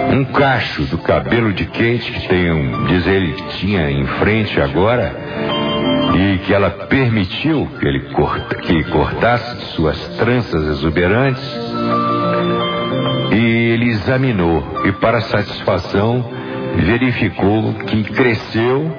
um 0.09 0.25
cacho 0.25 0.83
do 0.83 0.97
cabelo 0.97 1.53
de 1.53 1.65
Kate 1.65 2.11
que 2.11 2.27
tem 2.27 2.51
um, 2.51 2.85
diz 2.85 3.05
ele, 3.05 3.33
tinha 3.59 3.89
em 3.91 4.05
frente 4.05 4.59
agora, 4.59 5.13
e 6.15 6.37
que 6.39 6.53
ela 6.53 6.69
permitiu 6.69 7.67
que 7.79 7.87
ele 7.87 7.99
corta, 8.13 8.55
que 8.55 8.83
cortasse 8.85 9.73
suas 9.73 9.97
tranças 10.17 10.63
exuberantes. 10.67 11.43
e 13.31 13.71
ele 13.73 13.89
examinou 13.89 14.63
e, 14.85 14.91
para 14.93 15.21
satisfação, 15.21 16.25
verificou 16.75 17.73
que 17.85 18.03
cresceu 18.03 18.91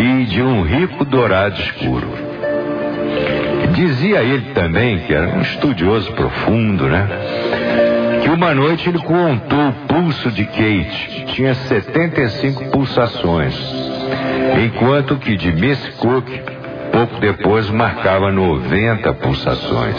e 0.00 0.24
de 0.24 0.42
um 0.42 0.62
rico 0.62 1.04
dourado 1.04 1.60
escuro. 1.60 2.08
Dizia 3.74 4.22
ele 4.22 4.52
também, 4.54 5.00
que 5.00 5.12
era 5.12 5.28
um 5.28 5.40
estudioso 5.40 6.10
profundo, 6.12 6.86
né? 6.86 7.06
Que 8.22 8.28
uma 8.30 8.54
noite 8.54 8.88
ele 8.88 8.98
contou 8.98 9.68
o 9.68 9.72
pulso 9.86 10.30
de 10.30 10.44
Kate, 10.44 11.24
tinha 11.34 11.54
75 11.54 12.66
pulsações, 12.66 13.54
enquanto 14.64 15.16
que 15.16 15.36
de 15.36 15.52
Miss 15.52 15.88
Cook, 15.98 16.26
pouco 16.92 17.18
depois, 17.20 17.70
marcava 17.70 18.30
90 18.30 19.12
pulsações. 19.14 19.96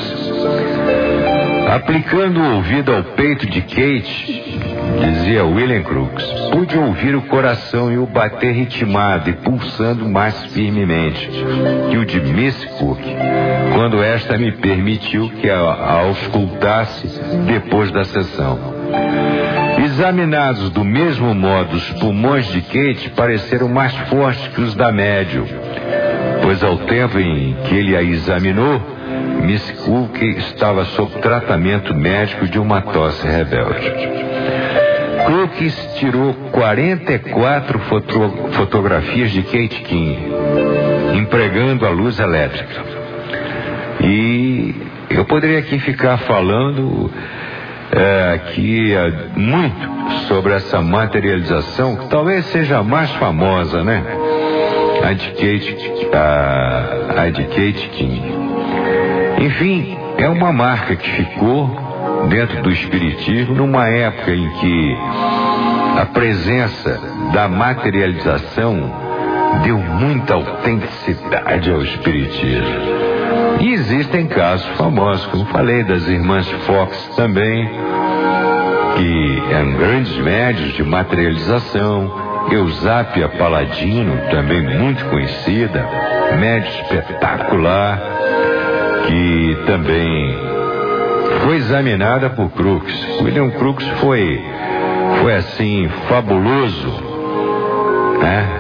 Aplicando 1.73 2.39
o 2.39 2.55
ouvido 2.55 2.93
ao 2.93 3.03
peito 3.03 3.45
de 3.45 3.62
Kate, 3.62 4.68
dizia 4.97 5.45
William 5.45 5.84
Crooks, 5.84 6.25
pude 6.52 6.78
ouvir 6.78 7.15
o 7.15 7.21
coração 7.21 7.91
e 7.91 7.97
o 7.97 8.06
bater 8.06 8.54
ritmado 8.54 9.30
e 9.30 9.34
pulsando 9.34 10.08
mais 10.08 10.45
firmemente 10.47 11.30
que 11.89 11.97
o 11.97 12.06
de 12.06 12.19
Miss 12.19 12.65
Cook, 12.80 12.99
quando 13.73 14.02
esta 14.02 14.38
me 14.38 14.52
permitiu 14.52 15.30
que 15.30 15.49
a, 15.49 15.60
a 15.60 15.93
auscultasse 16.02 17.08
depois 17.45 17.91
da 17.91 18.04
sessão. 18.06 18.60
Examinados 19.84 20.69
do 20.71 20.84
mesmo 20.84 21.34
modo, 21.34 21.75
os 21.75 21.89
pulmões 21.91 22.47
de 22.47 22.62
Kate 22.62 23.10
pareceram 23.15 23.69
mais 23.69 23.95
fortes 24.10 24.47
que 24.49 24.62
os 24.62 24.75
da 24.75 24.91
médio, 24.91 25.45
pois 26.41 26.63
ao 26.63 26.78
tempo 26.78 27.17
em 27.17 27.56
que 27.65 27.75
ele 27.75 27.95
a 27.95 28.02
examinou, 28.02 28.82
Miss 29.43 29.71
Cook 29.86 30.21
estava 30.21 30.86
sob 30.86 31.12
tratamento 31.21 31.93
médico 31.93 32.45
de 32.45 32.60
uma 32.60 32.82
tosse 32.82 33.25
rebelde. 33.25 34.29
Cook 35.25 35.71
tirou 35.99 36.34
44 36.51 37.79
foto 37.79 38.34
fotografias 38.51 39.32
de 39.32 39.43
Kate 39.43 39.82
King, 39.82 40.17
empregando 41.15 41.86
a 41.86 41.89
luz 41.89 42.19
elétrica. 42.19 42.84
E 44.01 44.75
eu 45.10 45.25
poderia 45.25 45.60
aqui 45.60 45.79
ficar 45.79 46.17
falando 46.19 47.12
é, 47.91 48.34
aqui 48.36 48.93
é, 48.93 49.12
muito 49.36 49.89
sobre 50.27 50.53
essa 50.53 50.82
materialização, 50.82 51.95
que 51.95 52.08
talvez 52.08 52.45
seja 52.45 52.77
a 52.77 52.84
mais 52.84 53.10
famosa, 53.12 53.84
né? 53.84 54.03
A 55.03 55.13
de 55.13 55.29
Kate, 55.32 56.08
a, 56.13 57.23
a 57.23 57.29
de 57.29 57.43
Kate 57.43 57.89
King. 57.93 58.21
Enfim, 59.39 59.97
é 60.17 60.29
uma 60.29 60.51
marca 60.51 60.95
que 60.95 61.10
ficou 61.10 61.88
dentro 62.27 62.62
do 62.62 62.71
Espiritismo 62.71 63.55
numa 63.55 63.88
época 63.88 64.32
em 64.32 64.49
que 64.60 64.97
a 65.99 66.05
presença 66.05 66.99
da 67.34 67.47
materialização 67.47 68.91
deu 69.63 69.77
muita 69.77 70.34
autenticidade 70.34 71.71
ao 71.71 71.82
Espiritismo. 71.82 72.99
E 73.60 73.73
existem 73.73 74.27
casos 74.27 74.67
famosos, 74.77 75.25
como 75.27 75.45
falei, 75.45 75.84
das 75.84 76.08
irmãs 76.08 76.49
Fox 76.65 77.12
também, 77.15 77.69
que 78.95 79.43
eram 79.51 79.73
grandes 79.73 80.15
médios 80.17 80.73
de 80.73 80.84
materialização. 80.84 82.29
Eusápia 82.51 83.29
Paladino, 83.29 84.17
também 84.32 84.62
muito 84.79 85.05
conhecida, 85.05 85.88
médio 86.39 86.71
espetacular 86.82 88.01
que 89.05 89.58
também 89.65 90.59
foi 91.43 91.58
examinada 91.58 92.30
por 92.30 92.49
Crookes. 92.52 93.21
William 93.21 93.49
Crookes 93.52 93.88
foi, 93.99 94.41
foi 95.21 95.36
assim, 95.36 95.89
fabuloso, 96.08 96.89
né? 98.19 98.60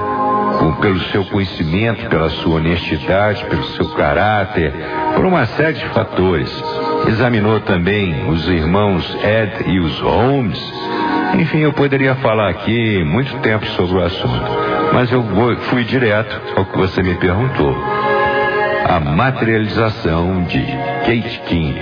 pelo 0.81 0.99
seu 1.05 1.25
conhecimento, 1.25 2.07
pela 2.09 2.29
sua 2.29 2.55
honestidade, 2.55 3.45
pelo 3.45 3.63
seu 3.65 3.89
caráter, 3.89 4.73
por 5.15 5.25
uma 5.25 5.45
série 5.45 5.73
de 5.73 5.85
fatores. 5.89 6.51
Examinou 7.07 7.59
também 7.61 8.29
os 8.29 8.47
irmãos 8.47 9.17
Ed 9.23 9.69
e 9.69 9.79
os 9.79 9.99
Holmes. 9.99 10.59
Enfim, 11.37 11.59
eu 11.59 11.73
poderia 11.73 12.15
falar 12.15 12.49
aqui 12.49 13.03
muito 13.03 13.35
tempo 13.39 13.65
sobre 13.67 13.97
o 13.97 14.03
assunto, 14.03 14.51
mas 14.93 15.11
eu 15.11 15.23
fui 15.69 15.83
direto 15.83 16.39
ao 16.55 16.65
que 16.65 16.77
você 16.77 17.01
me 17.03 17.15
perguntou 17.15 17.75
a 18.85 18.99
materialização 18.99 20.43
de 20.43 20.59
Kate 21.05 21.41
King. 21.45 21.79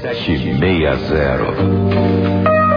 sete 0.00 0.52
meia 0.58 0.96
zero. 0.96 2.69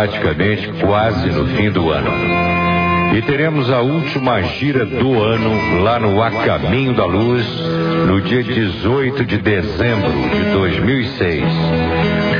Praticamente 0.00 0.72
quase 0.80 1.28
no 1.28 1.46
fim 1.48 1.70
do 1.70 1.90
ano. 1.90 2.10
E 3.14 3.20
teremos 3.20 3.70
a 3.70 3.80
última 3.80 4.40
gira 4.40 4.86
do 4.86 5.20
ano 5.20 5.82
lá 5.82 5.98
no 5.98 6.22
A 6.22 6.30
Caminho 6.30 6.94
da 6.94 7.04
Luz, 7.04 7.44
no 8.06 8.18
dia 8.22 8.42
18 8.42 9.26
de 9.26 9.36
dezembro 9.36 10.10
de 10.10 10.52
2006. 10.52 11.44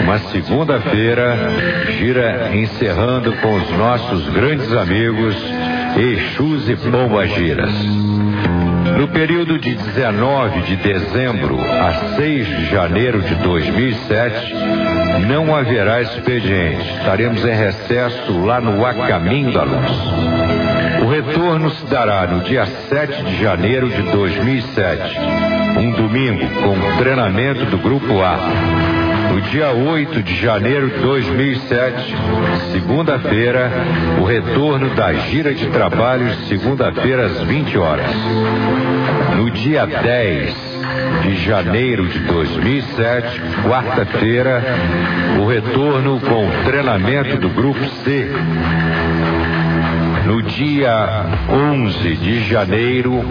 Uma 0.04 0.18
segunda-feira, 0.30 1.36
gira 1.98 2.56
encerrando 2.56 3.30
com 3.42 3.56
os 3.56 3.70
nossos 3.72 4.26
grandes 4.30 4.72
amigos 4.72 5.36
Exus 5.98 6.66
e 6.66 6.76
Pombagiras. 6.76 7.74
No 8.98 9.08
período 9.08 9.58
de 9.58 9.74
19 9.74 10.62
de 10.62 10.76
dezembro 10.76 11.58
a 11.60 12.16
6 12.16 12.46
de 12.46 12.66
janeiro 12.66 13.22
de 13.22 13.34
2007, 13.36 14.54
não 15.26 15.54
haverá 15.54 16.02
expediente. 16.02 16.82
Estaremos 16.98 17.44
em 17.44 17.54
recesso 17.54 18.44
lá 18.44 18.60
no 18.60 18.84
A 18.84 18.94
Caminho 18.94 19.52
da 19.52 19.62
Luz. 19.62 19.90
O 21.02 21.08
retorno 21.08 21.70
se 21.70 21.86
dará 21.86 22.26
no 22.26 22.42
dia 22.44 22.66
7 22.66 23.22
de 23.24 23.40
janeiro 23.40 23.88
de 23.88 24.02
2007, 24.02 25.18
um 25.78 25.92
domingo, 25.92 26.46
com 26.62 26.96
treinamento 26.98 27.64
do 27.66 27.78
Grupo 27.78 28.20
A. 28.22 29.09
No 29.30 29.40
dia 29.42 29.70
8 29.70 30.22
de 30.22 30.34
janeiro 30.36 30.90
de 30.90 30.98
2007, 30.98 32.14
segunda-feira, 32.72 33.70
o 34.20 34.24
retorno 34.24 34.90
da 34.94 35.12
gira 35.12 35.54
de 35.54 35.66
trabalhos, 35.68 36.36
segunda-feira 36.48 37.26
às 37.26 37.42
20 37.42 37.78
horas. 37.78 38.10
No 39.36 39.48
dia 39.50 39.86
10 39.86 40.70
de 41.22 41.36
janeiro 41.44 42.08
de 42.08 42.18
2007, 42.20 43.40
quarta-feira, 43.68 44.62
o 45.40 45.46
retorno 45.46 46.20
com 46.20 46.48
o 46.48 46.64
treinamento 46.64 47.36
do 47.36 47.48
Grupo 47.50 47.84
C. 48.04 48.30
No 50.26 50.42
dia 50.42 51.24
11 51.48 52.16
de 52.16 52.48
janeiro, 52.48 53.24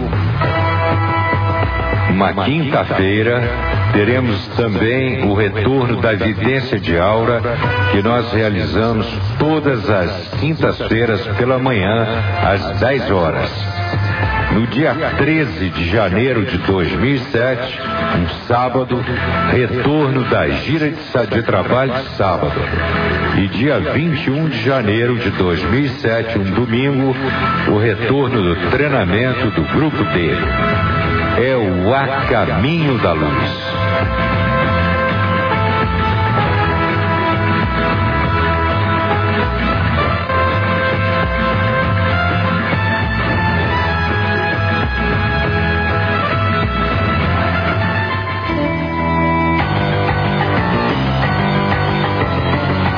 uma 2.10 2.44
quinta-feira, 2.44 3.69
teremos 3.92 4.46
também 4.56 5.24
o 5.28 5.34
retorno 5.34 6.00
da 6.00 6.12
evidência 6.12 6.78
de 6.78 6.96
aura 6.98 7.40
que 7.90 8.02
nós 8.02 8.32
realizamos 8.32 9.06
todas 9.38 9.88
as 9.88 10.28
quintas-feiras 10.40 11.20
pela 11.36 11.58
manhã, 11.58 12.06
às 12.42 12.80
10 12.80 13.10
horas. 13.10 13.50
No 14.52 14.66
dia 14.66 14.94
13 15.16 15.70
de 15.70 15.90
janeiro 15.90 16.44
de 16.44 16.58
2007, 16.58 17.80
um 18.18 18.46
sábado, 18.46 19.00
retorno 19.52 20.24
da 20.24 20.48
gira 20.48 20.90
de, 20.90 21.42
trabalho 21.42 21.92
de 21.92 22.16
sábado. 22.16 22.60
E 23.38 23.46
dia 23.48 23.78
21 23.78 24.48
de 24.48 24.62
janeiro 24.62 25.16
de 25.18 25.30
2007, 25.30 26.38
um 26.38 26.50
domingo, 26.50 27.14
o 27.68 27.78
retorno 27.78 28.42
do 28.42 28.70
treinamento 28.70 29.50
do 29.50 29.62
grupo 29.72 30.02
dele 30.04 31.09
é 31.42 31.56
o 31.56 31.94
A 31.94 32.26
Caminho 32.26 32.98
da 32.98 33.12
Luz. 33.12 33.70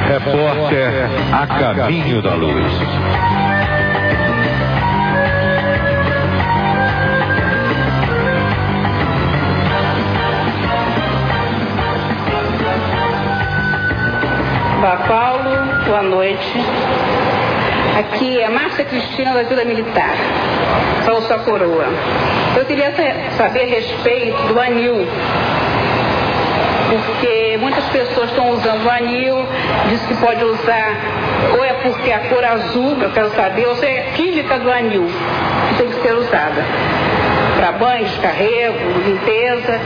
Repórter 0.09 1.09
A 1.33 1.47
Caminho 1.47 2.21
da 2.21 2.35
Luz. 2.35 2.73
Olá, 14.83 14.97
Paulo. 15.07 15.85
Boa 15.87 16.03
noite. 16.03 16.59
Aqui 18.01 18.41
é 18.41 18.49
Márcia 18.49 18.85
Cristina 18.85 19.33
da 19.33 19.45
Vila 19.45 19.65
Militar. 19.65 20.17
Sou 21.05 21.23
sua 21.23 21.39
coroa. 21.39 21.87
Eu 22.57 22.65
queria 22.65 22.93
saber 23.37 23.63
a 23.63 23.67
respeito 23.67 24.43
do 24.49 24.59
anil. 24.59 25.07
Porque 26.91 27.59
muitas 27.61 27.85
pessoas 27.91 28.31
estão 28.31 28.51
usando 28.51 28.85
o 28.85 28.91
anil, 28.91 29.47
diz 29.89 30.05
que 30.05 30.17
pode 30.17 30.43
usar, 30.43 30.97
ou 31.57 31.65
é 31.65 31.75
porque 31.75 32.11
a 32.11 32.19
cor 32.29 32.45
azul, 32.45 33.01
eu 33.01 33.11
quero 33.13 33.31
saber, 33.37 33.69
ou 33.69 33.77
se 33.77 33.87
é 33.87 34.01
a 34.01 34.13
química 34.15 34.59
do 34.59 34.69
anil 34.69 35.07
que 35.69 35.75
tem 35.77 35.91
que 35.91 36.03
ser 36.03 36.13
usada. 36.15 36.65
Para 37.57 37.71
banho, 37.71 38.05
descarrego, 38.05 38.99
limpeza. 39.07 39.81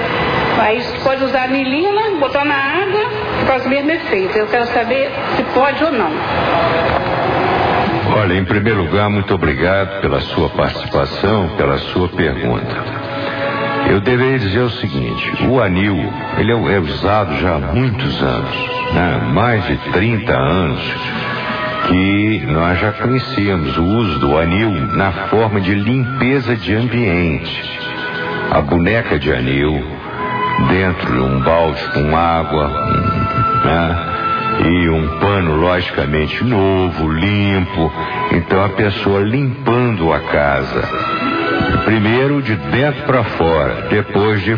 Mas 0.56 0.87
pode 1.04 1.22
usar 1.22 1.42
anilina, 1.42 2.18
botar 2.18 2.46
na 2.46 2.54
água 2.54 3.25
faz 3.46 3.64
o 3.64 3.68
mesmo 3.68 3.90
efeito. 3.90 4.37
Eu 4.37 4.46
quero 4.46 4.66
saber 4.66 5.11
se 5.37 5.42
pode 5.54 5.82
ou 5.82 5.92
não. 5.92 6.11
Olha, 8.18 8.35
em 8.35 8.44
primeiro 8.44 8.82
lugar, 8.82 9.09
muito 9.09 9.35
obrigado 9.35 10.00
pela 10.00 10.20
sua 10.20 10.48
participação, 10.50 11.50
pela 11.56 11.78
sua 11.78 12.09
pergunta. 12.09 12.76
Eu 13.88 14.00
deveria 14.00 14.38
dizer 14.38 14.61
o 14.61 14.70
seguinte: 14.70 15.46
o 15.48 15.61
anil, 15.61 15.96
ele 16.38 16.52
é, 16.52 16.74
é 16.74 16.78
usado 16.80 17.37
já 17.37 17.54
há 17.54 17.59
muitos 17.59 18.22
anos, 18.22 18.56
né? 18.92 19.20
mais 19.32 19.64
de 19.66 19.76
30 19.92 20.32
anos, 20.32 20.80
que 21.87 22.46
nós 22.46 22.80
já 22.80 22.92
conhecíamos 22.92 23.76
o 23.76 23.85
uso 23.85 24.18
do 24.18 24.38
anil 24.38 24.70
na 24.70 25.12
forma 25.28 25.61
de 25.61 25.74
limpeza 25.74 26.56
de 26.56 26.74
ambiente. 26.74 27.76
A 28.50 28.61
boneca 28.61 29.18
de 29.18 29.32
anil, 29.32 29.95
dentro 30.69 31.12
de 31.12 31.21
um 31.21 31.40
balde 31.40 31.83
com 31.90 32.16
água, 32.16 32.69
né? 33.64 34.12
E 34.69 34.88
um 34.88 35.19
pano 35.19 35.57
logicamente 35.57 36.42
novo, 36.42 37.12
limpo. 37.12 37.92
Então 38.33 38.64
a 38.64 38.71
pessoa 38.71 39.21
limpando 39.21 40.12
a 40.12 40.21
casa. 40.21 40.83
Primeiro 41.85 42.42
de 42.42 42.57
dentro 42.57 43.03
para 43.05 43.23
fora, 43.23 43.87
depois 43.90 44.42
de, 44.42 44.55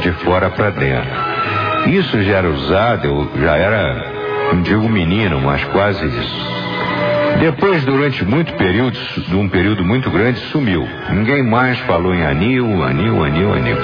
de 0.00 0.12
fora 0.24 0.50
para 0.50 0.70
dentro. 0.70 1.10
Isso 1.86 2.22
já 2.22 2.38
era 2.38 2.50
usado, 2.50 3.06
eu 3.06 3.30
já 3.40 3.56
era, 3.56 4.06
não 4.52 4.62
digo 4.62 4.88
menino, 4.88 5.40
mas 5.40 5.64
quase 5.66 6.04
isso. 6.04 6.56
Depois, 7.40 7.84
durante 7.84 8.24
muito 8.24 8.52
período, 8.54 8.98
de 9.28 9.36
um 9.36 9.48
período 9.48 9.84
muito 9.84 10.10
grande, 10.10 10.38
sumiu. 10.50 10.88
Ninguém 11.10 11.42
mais 11.42 11.78
falou 11.80 12.14
em 12.14 12.24
anil, 12.24 12.82
anil, 12.82 13.22
anil, 13.22 13.52
anil. 13.52 13.76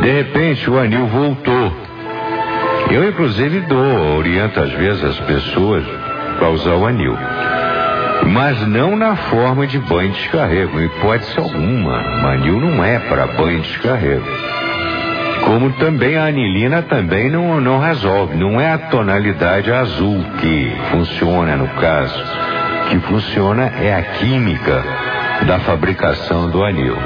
De 0.00 0.10
repente, 0.10 0.68
o 0.70 0.78
anil 0.78 1.06
voltou. 1.06 1.72
Eu, 2.90 3.08
inclusive, 3.08 3.60
dou, 3.60 4.16
oriento 4.16 4.60
às 4.60 4.72
vezes 4.72 5.04
as 5.04 5.20
pessoas 5.20 5.84
para 6.38 6.50
usar 6.50 6.74
o 6.74 6.86
anil. 6.86 7.16
Mas 8.26 8.66
não 8.66 8.96
na 8.96 9.16
forma 9.16 9.66
de 9.66 9.78
banho 9.78 10.10
de 10.12 10.18
descarrego, 10.18 10.80
em 10.80 10.86
hipótese 10.86 11.38
alguma. 11.38 12.22
O 12.22 12.26
anil 12.26 12.60
não 12.60 12.84
é 12.84 12.98
para 12.98 13.26
banho 13.26 13.60
de 13.60 13.68
descarrego. 13.68 14.26
Como 15.44 15.72
também 15.72 16.16
a 16.16 16.26
anilina 16.26 16.82
também 16.82 17.30
não, 17.30 17.60
não 17.60 17.80
resolve. 17.80 18.36
Não 18.36 18.60
é 18.60 18.72
a 18.72 18.78
tonalidade 18.78 19.72
azul 19.72 20.24
que 20.40 20.72
funciona 20.90 21.56
no 21.56 21.68
caso. 21.68 22.22
O 22.86 22.88
que 22.90 22.98
funciona 23.00 23.72
é 23.80 23.94
a 23.94 24.02
química 24.02 24.84
da 25.46 25.58
fabricação 25.60 26.48
do 26.48 26.62
anil. 26.62 26.96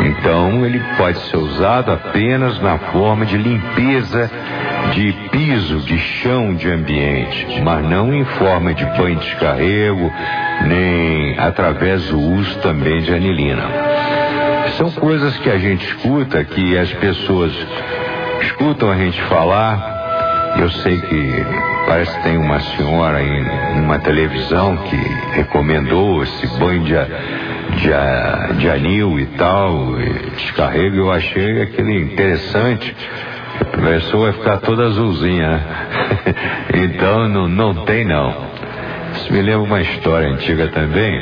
Então, 0.00 0.64
ele 0.64 0.80
pode 0.96 1.18
ser 1.28 1.36
usado 1.36 1.90
apenas 1.92 2.60
na 2.60 2.78
forma 2.78 3.26
de 3.26 3.36
limpeza 3.36 4.30
de 4.92 5.12
piso, 5.30 5.80
de 5.80 5.98
chão 5.98 6.54
de 6.54 6.70
ambiente, 6.70 7.60
mas 7.62 7.84
não 7.84 8.12
em 8.14 8.24
forma 8.24 8.72
de 8.72 8.84
banho 8.84 9.16
de 9.16 9.26
descarrego, 9.26 10.12
nem 10.66 11.38
através 11.38 12.06
do 12.06 12.18
uso 12.18 12.58
também 12.60 13.00
de 13.02 13.12
anilina. 13.12 13.64
São 14.76 14.90
coisas 14.92 15.36
que 15.38 15.50
a 15.50 15.58
gente 15.58 15.84
escuta, 15.86 16.44
que 16.44 16.78
as 16.78 16.92
pessoas 16.94 17.52
escutam 18.42 18.90
a 18.90 18.96
gente 18.96 19.20
falar. 19.22 20.56
Eu 20.58 20.70
sei 20.70 20.98
que 21.00 21.46
parece 21.86 22.16
que 22.16 22.22
tem 22.22 22.36
uma 22.36 22.60
senhora 22.60 23.22
em 23.22 23.80
uma 23.80 23.98
televisão 23.98 24.76
que 24.76 24.96
recomendou 25.34 26.22
esse 26.22 26.46
banho 26.58 26.82
de 26.84 26.94
de, 27.76 28.58
de 28.58 28.70
anil 28.70 29.18
e 29.18 29.26
tal, 29.36 30.00
e 30.00 30.30
descarrego, 30.30 30.96
eu 30.96 31.12
achei 31.12 31.62
aquilo 31.62 31.90
interessante. 31.90 32.94
A 33.60 33.76
pessoa 33.76 34.30
vai 34.30 34.32
ficar 34.32 34.56
toda 34.58 34.86
azulzinha, 34.86 35.48
né? 35.48 35.62
então 36.74 37.28
não, 37.28 37.48
não 37.48 37.74
tem 37.84 38.04
não. 38.04 38.34
Isso 39.14 39.32
me 39.32 39.42
lembra 39.42 39.62
uma 39.62 39.80
história 39.80 40.28
antiga 40.28 40.68
também, 40.68 41.20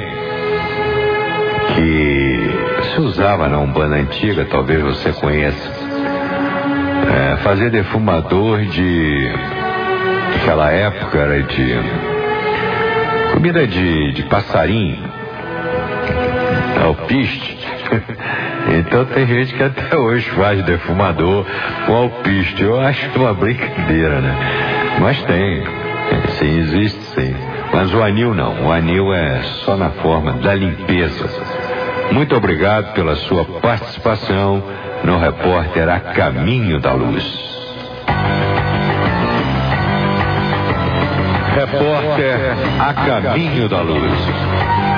que 1.74 2.50
se 2.92 3.00
usava 3.00 3.48
na 3.48 3.59
Umbanda 3.59 3.96
antiga, 3.96 4.44
talvez 4.44 4.82
você 4.82 5.12
conheça. 5.12 5.87
É, 7.14 7.37
fazer 7.38 7.70
defumador 7.70 8.62
de. 8.62 9.32
Naquela 10.32 10.70
época 10.70 11.18
era 11.18 11.42
de. 11.42 11.76
Comida 13.32 13.66
de, 13.66 14.12
de 14.12 14.22
passarinho 14.24 15.15
alpiste. 16.87 17.59
então 18.79 19.05
tem 19.07 19.27
gente 19.27 19.55
que 19.55 19.62
até 19.62 19.96
hoje 19.96 20.29
faz 20.31 20.64
defumador 20.64 21.44
com 21.87 21.94
alpiste. 21.94 22.62
Eu 22.62 22.81
acho 22.81 23.11
uma 23.18 23.35
brincadeira, 23.35 24.20
né? 24.20 24.35
Mas 25.01 25.22
tem. 25.22 25.64
Sim, 26.38 26.59
existe 26.59 27.01
sim. 27.14 27.35
Mas 27.72 27.92
o 27.92 28.03
anil 28.03 28.35
não. 28.35 28.66
O 28.66 28.72
anil 28.72 29.12
é 29.12 29.42
só 29.64 29.77
na 29.77 29.90
forma 29.90 30.33
da 30.35 30.55
limpeza. 30.55 31.29
Muito 32.12 32.35
obrigado 32.37 32.94
pela 32.94 33.16
sua 33.16 33.44
participação 33.44 34.62
no 35.05 35.18
repórter 35.18 35.88
A 35.88 36.01
Caminho 36.01 36.81
da 36.81 36.92
Luz. 36.92 37.25
Repórter 41.55 42.38
A 42.79 42.94
Caminho 42.94 43.68
da 43.68 43.81
Luz. 43.81 44.95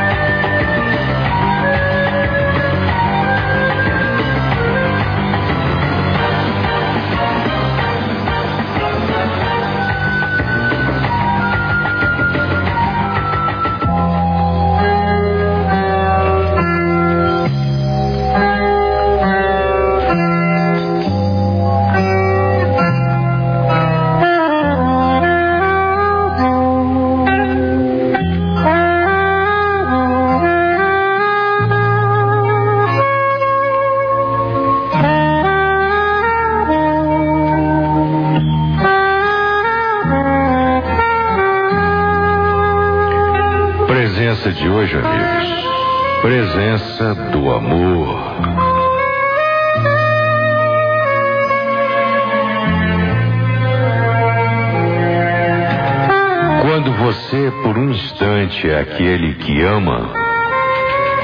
É 58.66 58.80
aquele 58.80 59.34
que 59.34 59.62
ama 59.62 60.10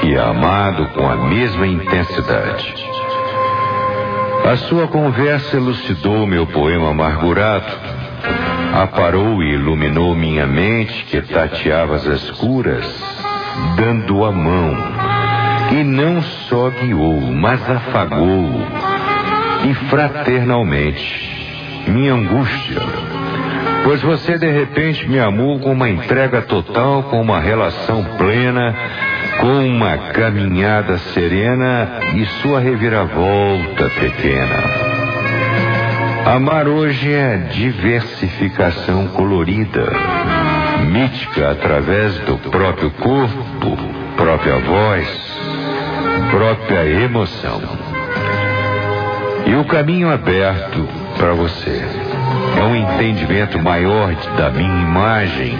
e 0.03 0.13
é 0.13 0.19
amado 0.19 0.85
com 0.89 1.07
a 1.07 1.15
mesma 1.15 1.65
intensidade. 1.65 2.73
A 4.45 4.55
sua 4.57 4.87
conversa 4.87 5.57
elucidou 5.57 6.27
meu 6.27 6.45
poema 6.45 6.91
amargurado, 6.91 7.65
aparou 8.73 9.41
e 9.41 9.53
iluminou 9.53 10.15
minha 10.15 10.45
mente 10.45 11.05
que 11.05 11.19
tateava 11.21 11.95
as 11.95 12.05
escuras, 12.05 12.85
dando 13.75 14.23
a 14.23 14.31
mão, 14.31 14.77
e 15.71 15.83
não 15.83 16.21
só 16.21 16.69
guiou, 16.69 17.19
mas 17.19 17.59
afagou, 17.67 18.61
e 19.67 19.73
fraternalmente, 19.89 21.83
minha 21.87 22.13
angústia 22.13 23.04
Pois 23.85 24.01
você 24.01 24.35
de 24.35 24.49
repente 24.49 25.07
me 25.07 25.19
amou 25.19 25.59
com 25.59 25.71
uma 25.71 25.87
entrega 25.87 26.41
total, 26.41 27.03
com 27.03 27.21
uma 27.21 27.39
relação 27.39 28.03
plena, 28.17 28.75
com 29.39 29.63
uma 29.63 29.95
caminhada 30.11 30.97
serena 30.97 31.99
e 32.15 32.25
sua 32.41 32.59
reviravolta 32.59 33.87
pequena. 33.99 34.55
Amar 36.25 36.67
hoje 36.67 37.13
é 37.13 37.37
diversificação 37.51 39.07
colorida, 39.09 39.85
mítica 40.91 41.51
através 41.51 42.17
do 42.21 42.39
próprio 42.39 42.89
corpo, 42.89 43.77
própria 44.17 44.57
voz, 44.61 45.39
própria 46.31 46.85
emoção. 47.03 47.61
E 49.45 49.53
o 49.53 49.63
caminho 49.63 50.11
aberto 50.11 50.89
para 51.19 51.33
você 51.33 52.04
é 52.57 52.63
um 52.63 52.75
entendimento 52.75 53.61
maior 53.61 54.13
da 54.37 54.49
minha 54.49 54.81
imagem 54.81 55.57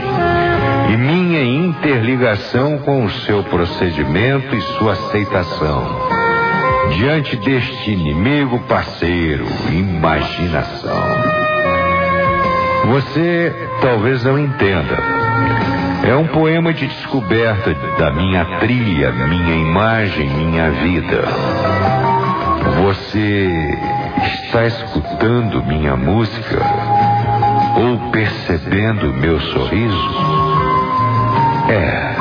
e 0.91 0.97
minha 0.97 1.43
interligação 1.43 2.77
com 2.79 3.05
o 3.05 3.09
seu 3.09 3.43
procedimento 3.43 4.55
e 4.55 4.61
sua 4.61 4.93
aceitação. 4.93 5.83
Diante 6.97 7.35
deste 7.37 7.91
inimigo 7.91 8.59
parceiro, 8.67 9.45
imaginação. 9.71 11.03
Você 12.85 13.53
talvez 13.81 14.23
não 14.23 14.37
entenda. 14.37 14.97
É 16.07 16.15
um 16.15 16.27
poema 16.27 16.71
de 16.71 16.85
descoberta 16.85 17.73
da 17.97 18.11
minha 18.11 18.45
trilha, 18.59 19.11
minha 19.11 19.55
imagem, 19.55 20.29
minha 20.29 20.69
vida. 20.69 21.23
Você 22.83 23.49
está 24.23 24.65
escutando 24.65 25.63
minha 25.63 25.95
música 25.95 26.61
ou 27.77 28.11
percebendo 28.11 29.13
meu 29.13 29.39
sorriso? 29.39 30.15
É, 31.69 32.15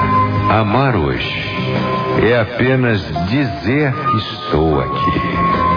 amar 0.50 0.96
hoje 0.96 1.44
é 2.22 2.40
apenas 2.40 3.00
dizer 3.28 3.92
que 3.92 4.16
estou 4.16 4.80
aqui. 4.80 5.73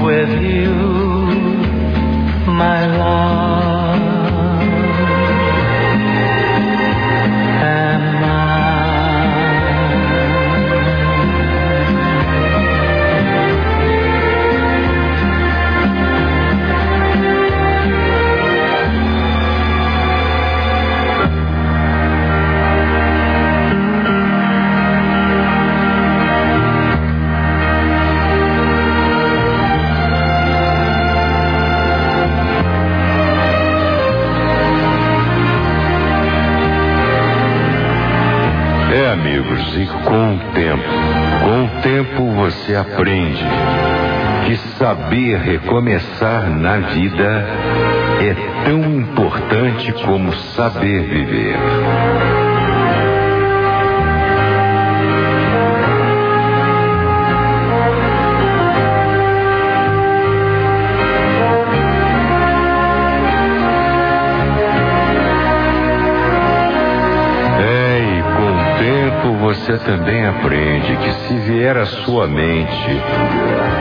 With 0.00 0.42
you, 0.42 0.74
my 2.46 2.86
love. 2.86 3.91
Você 42.62 42.76
aprende 42.76 43.44
que 44.46 44.56
saber 44.78 45.36
recomeçar 45.38 46.48
na 46.48 46.78
vida 46.78 47.44
é 48.20 48.64
tão 48.64 48.78
importante 48.94 49.92
como 50.04 50.32
saber 50.32 51.02
viver. 51.02 51.56
Você 69.72 69.78
também 69.78 70.26
aprende 70.26 70.96
que 70.96 71.12
se 71.26 71.34
vier 71.34 71.76
à 71.78 71.86
sua 71.86 72.26
mente 72.26 73.00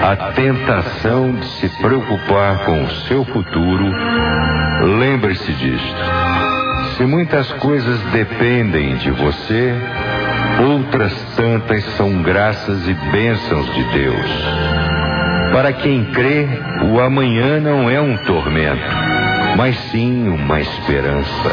a 0.01 0.31
tentação 0.31 1.33
de 1.33 1.45
se 1.45 1.67
preocupar 1.81 2.59
com 2.59 2.83
o 2.83 2.89
seu 3.07 3.25
futuro, 3.25 3.91
lembre-se 4.99 5.51
disto. 5.51 6.01
Se 6.95 7.03
muitas 7.03 7.51
coisas 7.53 7.99
dependem 8.13 8.95
de 8.97 9.11
você, 9.11 9.73
outras 10.65 11.13
tantas 11.35 11.83
são 11.97 12.21
graças 12.21 12.87
e 12.87 12.93
bênçãos 13.11 13.65
de 13.73 13.83
Deus. 13.91 14.45
Para 15.51 15.73
quem 15.73 16.05
crê, 16.05 16.47
o 16.89 17.01
amanhã 17.01 17.59
não 17.59 17.89
é 17.89 17.99
um 17.99 18.15
tormento, 18.17 18.95
mas 19.57 19.77
sim 19.91 20.29
uma 20.29 20.61
esperança. 20.61 21.51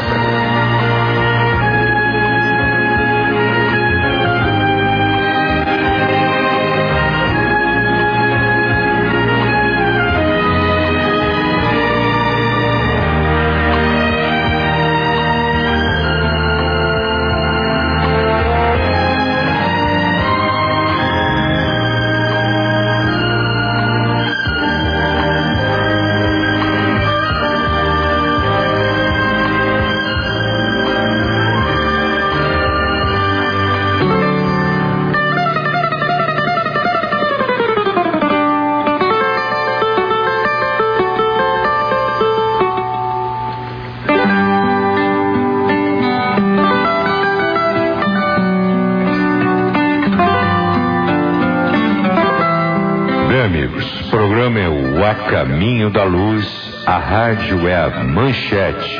Caminho 55.69 55.91
da 55.91 56.03
Luz, 56.03 56.47
a 56.87 56.97
rádio 56.97 57.67
é 57.67 57.75
a 57.75 58.03
Manchete. 58.03 58.99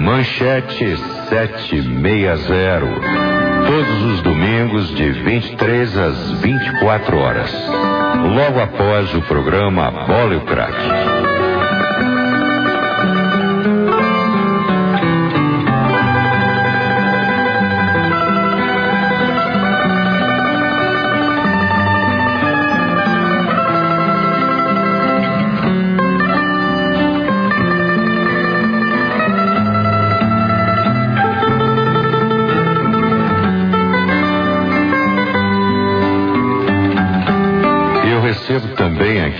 Manchete 0.00 0.96
760. 1.28 2.86
Todos 3.66 4.02
os 4.04 4.22
domingos, 4.22 4.94
de 4.94 5.10
23 5.10 5.98
às 5.98 6.30
24 6.40 7.18
horas. 7.18 7.52
Logo 8.34 8.60
após 8.60 9.14
o 9.14 9.20
programa 9.20 9.90
Bola 9.90 10.32
e 10.32 10.36
o 10.38 10.40
Crack. 10.46 11.21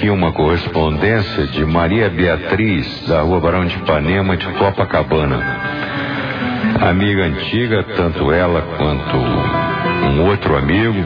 Aqui 0.03 0.11
uma 0.11 0.33
correspondência 0.33 1.47
de 1.47 1.65
Maria 1.65 2.11
Beatriz, 2.11 3.07
da 3.07 3.21
Rua 3.21 3.39
Barão 3.39 3.65
de 3.65 3.77
Ipanema, 3.77 4.37
de 4.37 4.45
Copacabana. 4.55 5.39
Amiga 6.81 7.23
antiga, 7.23 7.85
tanto 7.97 8.33
ela 8.33 8.63
quanto 8.77 9.17
um 9.17 10.27
outro 10.27 10.57
amigo. 10.57 11.05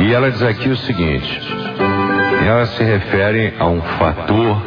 E 0.00 0.14
ela 0.14 0.30
diz 0.30 0.40
aqui 0.42 0.68
o 0.68 0.76
seguinte: 0.76 1.40
ela 2.46 2.66
se 2.66 2.84
refere 2.84 3.54
a 3.58 3.66
um 3.66 3.82
fator 3.82 4.62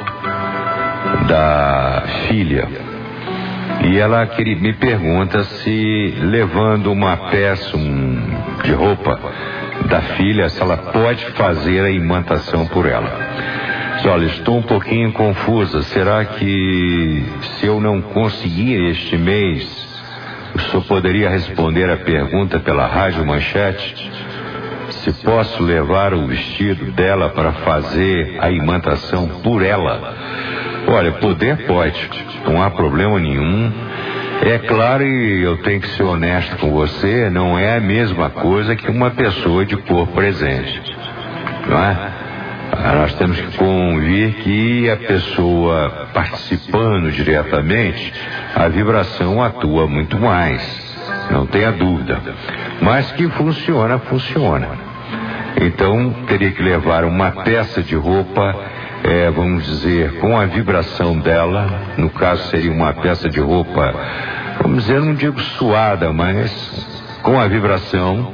da 1.29 2.03
filha. 2.27 2.67
E 3.86 3.97
ela 3.97 4.27
me 4.59 4.73
pergunta 4.73 5.41
se 5.45 6.15
levando 6.19 6.91
uma 6.91 7.15
peça 7.15 7.77
de 8.65 8.73
roupa 8.73 9.17
da 9.93 10.01
filha, 10.01 10.49
se 10.49 10.59
ela 10.59 10.75
pode 10.75 11.23
fazer 11.33 11.81
a 11.81 11.91
imantação 11.91 12.65
por 12.65 12.87
ela. 12.87 13.11
Olha, 14.03 14.25
estou 14.25 14.57
um 14.57 14.63
pouquinho 14.63 15.13
confusa. 15.13 15.83
Será 15.83 16.25
que 16.25 17.23
se 17.41 17.67
eu 17.67 17.79
não 17.79 18.01
conseguir 18.01 18.89
este 18.89 19.15
mês, 19.15 19.63
o 20.55 20.59
senhor 20.59 20.83
poderia 20.85 21.29
responder 21.29 21.91
a 21.91 21.97
pergunta 21.97 22.59
pela 22.59 22.87
rádio 22.87 23.23
manchete? 23.23 24.11
Se 24.89 25.13
posso 25.23 25.61
levar 25.61 26.15
o 26.15 26.25
vestido 26.25 26.91
dela 26.93 27.29
para 27.29 27.51
fazer 27.51 28.37
a 28.39 28.49
imantação 28.49 29.27
por 29.43 29.61
ela? 29.61 30.15
Olha, 30.87 31.11
poder 31.11 31.67
pode, 31.67 32.09
não 32.47 32.63
há 32.63 32.71
problema 32.71 33.19
nenhum. 33.19 33.71
É 34.45 34.59
claro, 34.59 35.03
e 35.03 35.41
eu 35.41 35.57
tenho 35.59 35.79
que 35.79 35.87
ser 35.89 36.03
honesto 36.03 36.57
com 36.57 36.69
você, 36.71 37.29
não 37.29 37.57
é 37.57 37.77
a 37.77 37.79
mesma 37.79 38.29
coisa 38.29 38.75
que 38.75 38.91
uma 38.91 39.09
pessoa 39.11 39.65
de 39.65 39.77
cor 39.77 40.07
presente. 40.07 40.81
Não 41.67 41.77
é? 41.77 41.97
Ah, 42.73 42.93
Nós 42.95 43.13
temos 43.13 43.39
que 43.39 43.57
convir 43.57 44.33
que 44.43 44.89
a 44.89 44.97
pessoa 44.97 46.09
participando 46.13 47.09
diretamente, 47.11 48.13
a 48.53 48.67
vibração 48.67 49.41
atua 49.41 49.87
muito 49.87 50.19
mais. 50.19 50.61
Não 51.31 51.45
tenha 51.45 51.71
dúvida. 51.71 52.19
Mas 52.81 53.11
que 53.13 53.29
funciona, 53.29 53.97
funciona. 53.99 54.67
Então 55.61 56.13
teria 56.27 56.51
que 56.51 56.61
levar 56.61 57.05
uma 57.05 57.31
peça 57.31 57.81
de 57.81 57.95
roupa, 57.95 58.55
é, 59.04 59.30
vamos 59.30 59.66
dizer, 59.66 60.20
com 60.20 60.38
a 60.38 60.45
vibração 60.45 61.20
dela, 61.20 61.68
no 61.97 62.10
caso 62.10 62.49
seria 62.49 62.72
uma 62.72 62.93
peça 62.93 63.30
de 63.30 63.39
roupa, 63.39 63.93
vamos 64.62 64.86
dizer, 64.86 65.01
não 65.01 65.14
digo 65.14 65.39
suada, 65.39 66.14
mas 66.14 67.20
com 67.22 67.39
a 67.39 67.47
vibração, 67.47 68.32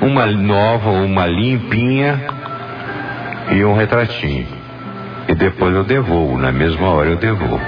uma 0.00 0.26
nova, 0.26 0.90
uma 0.90 1.26
limpinha 1.26 2.20
e 3.50 3.64
um 3.64 3.74
retratinho. 3.74 4.46
E 5.28 5.34
depois 5.34 5.74
eu 5.74 5.84
devolvo, 5.84 6.38
na 6.38 6.50
mesma 6.50 6.88
hora 6.88 7.10
eu 7.10 7.16
devolvo. 7.16 7.60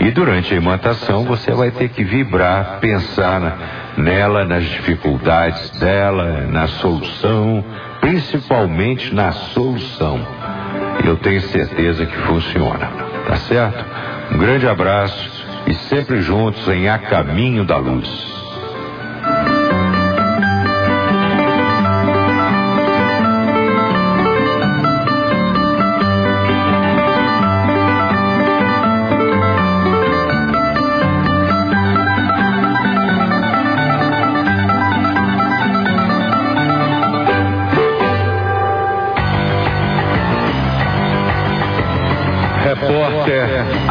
E 0.00 0.10
durante 0.10 0.54
a 0.54 0.56
imantação 0.56 1.24
você 1.24 1.50
vai 1.52 1.70
ter 1.70 1.88
que 1.88 2.04
vibrar, 2.04 2.78
pensar 2.80 3.40
na, 3.40 3.56
nela, 3.96 4.44
nas 4.44 4.64
dificuldades 4.64 5.70
dela, 5.78 6.46
na 6.48 6.66
solução, 6.68 7.64
principalmente 8.00 9.14
na 9.14 9.32
solução. 9.32 10.20
Eu 11.04 11.16
tenho 11.16 11.40
certeza 11.40 12.06
que 12.06 12.16
funciona. 12.16 12.86
Tá 13.26 13.36
certo? 13.36 13.84
Um 14.32 14.38
grande 14.38 14.66
abraço 14.68 15.30
e 15.66 15.74
sempre 15.74 16.20
juntos 16.20 16.66
em 16.68 16.88
A 16.88 16.98
Caminho 16.98 17.64
da 17.64 17.76
Luz. 17.76 18.45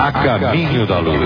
A 0.05 0.11
Caminho 0.11 0.85
da 0.85 0.99
Luz. 0.99 1.17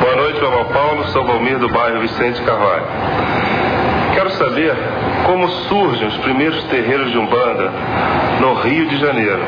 Boa 0.00 0.16
noite, 0.16 0.40
Dom 0.40 0.64
Paulo, 0.72 1.04
sou 1.08 1.26
Valmir 1.26 1.58
do 1.58 1.68
bairro 1.68 2.00
Vicente 2.00 2.40
Carvalho. 2.40 2.86
Saber 4.40 4.74
como 5.26 5.46
surgem 5.68 6.08
os 6.08 6.16
primeiros 6.16 6.64
terreiros 6.64 7.12
de 7.12 7.18
Umbanda 7.18 7.70
no 8.40 8.54
Rio 8.54 8.88
de 8.88 8.96
Janeiro. 8.96 9.42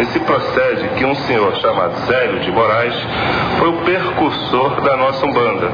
E 0.00 0.04
se 0.04 0.20
procede 0.20 0.88
que 0.96 1.04
um 1.04 1.16
senhor 1.16 1.56
chamado 1.56 1.96
Zélio 2.06 2.38
de 2.38 2.52
Moraes 2.52 2.94
foi 3.58 3.70
o 3.70 3.78
percursor 3.78 4.82
da 4.82 4.96
nossa 4.96 5.26
Umbanda, 5.26 5.68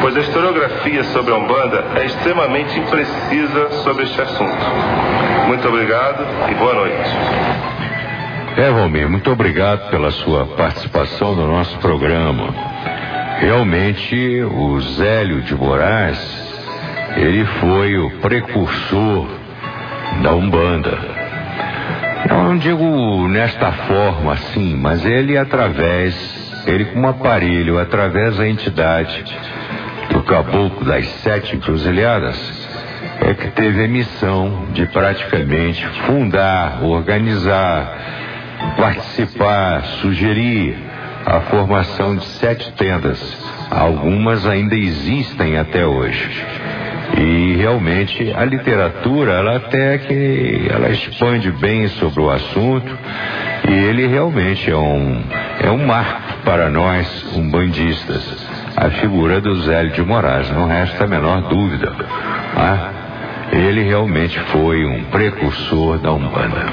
pois 0.00 0.16
a 0.16 0.20
historiografia 0.20 1.02
sobre 1.02 1.34
a 1.34 1.36
Umbanda 1.36 1.84
é 1.96 2.04
extremamente 2.04 2.78
imprecisa 2.78 3.72
sobre 3.82 4.04
este 4.04 4.20
assunto. 4.20 4.66
Muito 5.48 5.66
obrigado 5.66 6.24
e 6.48 6.54
boa 6.54 6.74
noite. 6.74 7.10
É, 8.56 8.70
Valmir, 8.70 9.10
muito 9.10 9.32
obrigado 9.32 9.90
pela 9.90 10.12
sua 10.12 10.46
participação 10.46 11.34
no 11.34 11.48
nosso 11.48 11.76
programa. 11.78 12.54
Realmente, 13.40 14.44
o 14.44 14.80
Zélio 14.80 15.42
de 15.42 15.56
Moraes 15.56 16.45
ele 17.16 17.44
foi 17.60 17.96
o 17.96 18.10
precursor 18.20 19.26
da 20.22 20.34
Umbanda. 20.34 20.98
Não 22.28 22.58
digo 22.58 23.26
nesta 23.28 23.72
forma 23.72 24.32
assim, 24.32 24.76
mas 24.76 25.04
ele 25.04 25.38
através, 25.38 26.14
ele 26.66 26.84
com 26.86 27.00
um 27.00 27.08
aparelho, 27.08 27.78
através 27.78 28.36
da 28.36 28.46
entidade 28.46 29.24
do 30.10 30.22
caboclo 30.22 30.84
das 30.84 31.06
sete 31.22 31.56
encruzilhadas, 31.56 32.68
é 33.20 33.32
que 33.32 33.48
teve 33.48 33.84
a 33.84 33.88
missão 33.88 34.66
de 34.72 34.86
praticamente 34.86 35.86
fundar, 36.06 36.84
organizar, 36.84 37.96
participar, 38.76 39.82
sugerir 40.00 40.76
a 41.24 41.40
formação 41.40 42.16
de 42.16 42.24
sete 42.24 42.72
tendas. 42.72 43.20
Algumas 43.70 44.46
ainda 44.46 44.76
existem 44.76 45.56
até 45.58 45.84
hoje. 45.86 46.44
E 47.16 47.56
realmente 47.56 48.32
a 48.36 48.44
literatura, 48.44 49.32
ela 49.32 49.56
até 49.56 49.98
que 49.98 50.68
ela 50.70 50.90
expande 50.90 51.50
bem 51.50 51.88
sobre 51.88 52.20
o 52.20 52.30
assunto 52.30 52.96
e 53.68 53.72
ele 53.72 54.06
realmente 54.06 54.70
é 54.70 54.76
um, 54.76 55.22
é 55.60 55.70
um 55.70 55.86
marco 55.86 56.38
para 56.44 56.68
nós, 56.68 57.34
umbandistas. 57.34 58.46
A 58.76 58.90
figura 58.90 59.40
do 59.40 59.62
Zélio 59.62 59.92
de 59.92 60.02
Moraes, 60.02 60.50
não 60.50 60.68
resta 60.68 61.04
a 61.04 61.06
menor 61.06 61.42
dúvida. 61.48 61.92
Ah, 62.54 62.90
ele 63.50 63.82
realmente 63.82 64.38
foi 64.38 64.84
um 64.84 65.04
precursor 65.04 65.98
da 65.98 66.12
Umbanda. 66.12 66.66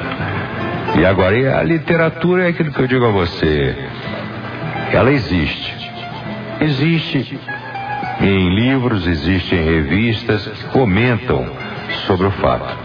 E 0.99 1.05
agora, 1.05 1.59
a 1.59 1.63
literatura 1.63 2.43
é 2.43 2.49
aquilo 2.49 2.71
que 2.71 2.81
eu 2.81 2.87
digo 2.87 3.05
a 3.05 3.11
você. 3.11 3.75
Ela 4.91 5.11
existe. 5.11 5.91
Existe 6.59 7.39
em 8.27 8.55
livros, 8.55 9.05
existem 9.05 9.63
revistas 9.63 10.47
que 10.47 10.63
comentam 10.69 11.45
sobre 12.07 12.27
o 12.27 12.31
fato. 12.31 12.75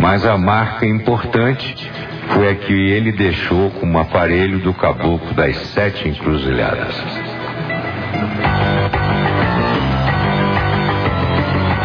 Mas 0.00 0.24
a 0.24 0.38
marca 0.38 0.86
importante 0.86 1.90
foi 2.28 2.50
a 2.50 2.54
que 2.54 2.72
ele 2.72 3.12
deixou 3.12 3.70
como 3.72 3.98
aparelho 3.98 4.58
do 4.60 4.72
caboclo 4.72 5.34
das 5.34 5.56
sete 5.56 6.08
encruzilhadas. 6.08 6.96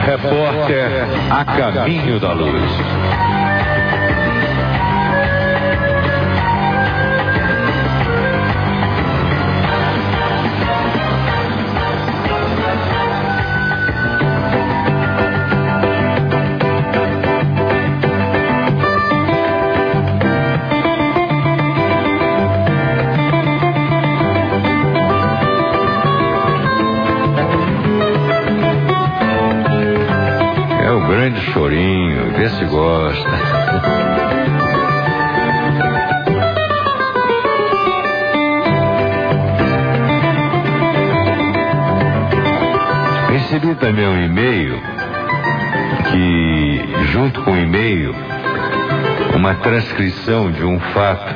Repórter 0.06 0.90
A 1.30 1.44
Caminho 1.44 2.20
da 2.20 2.32
Luz. 2.32 2.72
Se 32.50 32.66
gosta. 32.66 33.30
Recebi 43.32 43.76
também 43.76 44.08
um 44.08 44.26
e-mail 44.26 44.82
que, 46.12 46.86
junto 47.12 47.42
com 47.44 47.52
o 47.52 47.58
e-mail, 47.58 48.16
uma 49.36 49.56
transcrição 49.56 50.52
de 50.52 50.64
um 50.64 50.80
fato 50.80 51.34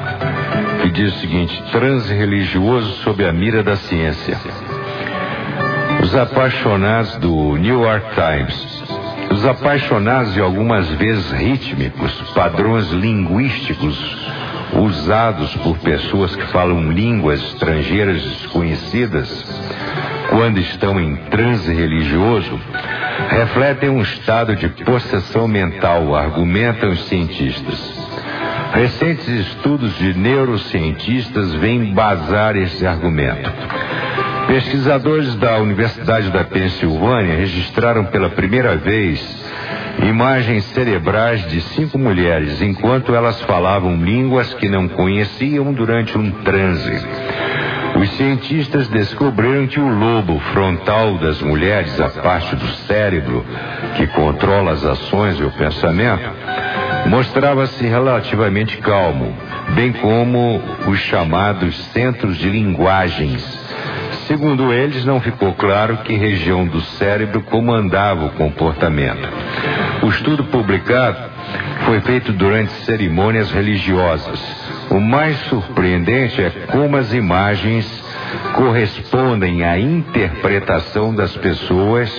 que 0.82 0.90
diz 0.92 1.16
o 1.16 1.20
seguinte: 1.20 1.64
transe 1.72 2.14
religioso 2.14 2.92
sob 3.04 3.26
a 3.26 3.32
mira 3.32 3.64
da 3.64 3.76
ciência. 3.76 4.38
Os 6.02 6.16
apaixonados 6.16 7.18
do 7.18 7.56
New 7.58 7.82
York 7.84 8.06
Times 8.16 8.81
os 9.32 9.46
apaixonados 9.46 10.36
e 10.36 10.42
algumas 10.42 10.90
vezes 10.90 11.32
rítmicos, 11.32 12.12
padrões 12.34 12.90
linguísticos 12.92 13.98
usados 14.74 15.54
por 15.58 15.78
pessoas 15.80 16.36
que 16.36 16.46
falam 16.48 16.92
línguas 16.92 17.42
estrangeiras 17.42 18.22
desconhecidas, 18.22 19.46
quando 20.30 20.60
estão 20.60 21.00
em 21.00 21.16
transe 21.30 21.74
religioso, 21.74 22.60
refletem 23.30 23.90
um 23.90 24.02
estado 24.02 24.56
de 24.56 24.70
possessão 24.84 25.48
mental, 25.48 26.16
argumentam 26.16 26.90
os 26.90 27.08
cientistas. 27.08 28.02
Recentes 28.74 29.28
estudos 29.28 29.98
de 29.98 30.14
neurocientistas 30.14 31.54
vêm 31.56 31.94
basar 31.94 32.56
esse 32.56 32.86
argumento. 32.86 33.52
Pesquisadores 34.48 35.36
da 35.36 35.60
Universidade 35.60 36.30
da 36.30 36.44
Pensilvânia 36.44 37.36
registraram 37.36 38.06
pela 38.06 38.30
primeira 38.30 38.76
vez 38.76 39.22
imagens 40.04 40.66
cerebrais 40.66 41.48
de 41.48 41.62
cinco 41.62 41.98
mulheres 41.98 42.62
enquanto 42.62 43.14
elas 43.16 43.40
falavam 43.42 43.96
línguas 43.96 44.54
que 44.56 44.68
não 44.68 44.88
conheciam 44.88 45.72
durante 45.74 46.18
um 46.18 46.32
transe. 46.44 46.92
Os 47.96 48.10
cientistas 48.12 48.88
descobriram 48.88 49.68
que 49.68 49.80
o 49.80 49.88
lobo 49.88 50.40
frontal 50.52 51.18
das 51.18 51.42
mulheres, 51.42 52.00
a 52.00 52.10
parte 52.10 52.56
do 52.56 52.68
cérebro 52.88 53.46
que 53.96 54.08
controla 54.08 54.72
as 54.72 54.84
ações 54.84 55.40
e 55.40 55.44
o 55.44 55.52
pensamento, 55.52 56.30
mostrava-se 57.06 57.86
relativamente 57.86 58.78
calmo, 58.78 59.34
bem 59.76 59.92
como 59.94 60.62
os 60.88 61.00
chamados 61.00 61.76
centros 61.94 62.38
de 62.38 62.50
linguagens 62.50 63.61
Segundo 64.32 64.72
eles, 64.72 65.04
não 65.04 65.20
ficou 65.20 65.54
claro 65.56 65.98
que 65.98 66.16
região 66.16 66.66
do 66.66 66.80
cérebro 66.80 67.42
comandava 67.42 68.28
o 68.28 68.30
comportamento. 68.30 69.28
O 70.02 70.08
estudo 70.08 70.46
publicado 70.46 71.18
foi 71.86 72.00
feito 72.00 72.32
durante 72.32 72.72
cerimônias 72.86 73.52
religiosas. 73.52 74.42
O 74.90 75.02
mais 75.02 75.36
surpreendente 75.50 76.42
é 76.42 76.50
como 76.72 76.96
as 76.96 77.12
imagens 77.12 77.86
correspondem 78.56 79.66
à 79.66 79.78
interpretação 79.78 81.14
das 81.14 81.36
pessoas 81.36 82.10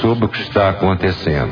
sobre 0.00 0.26
o 0.26 0.28
que 0.28 0.40
está 0.40 0.68
acontecendo. 0.68 1.50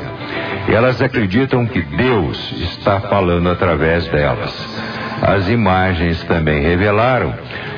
Elas 0.69 1.01
acreditam 1.01 1.65
que 1.65 1.81
Deus 1.81 2.53
está 2.61 3.01
falando 3.01 3.49
através 3.49 4.07
delas. 4.07 4.96
As 5.21 5.47
imagens 5.49 6.23
também 6.23 6.61
revelaram 6.61 7.33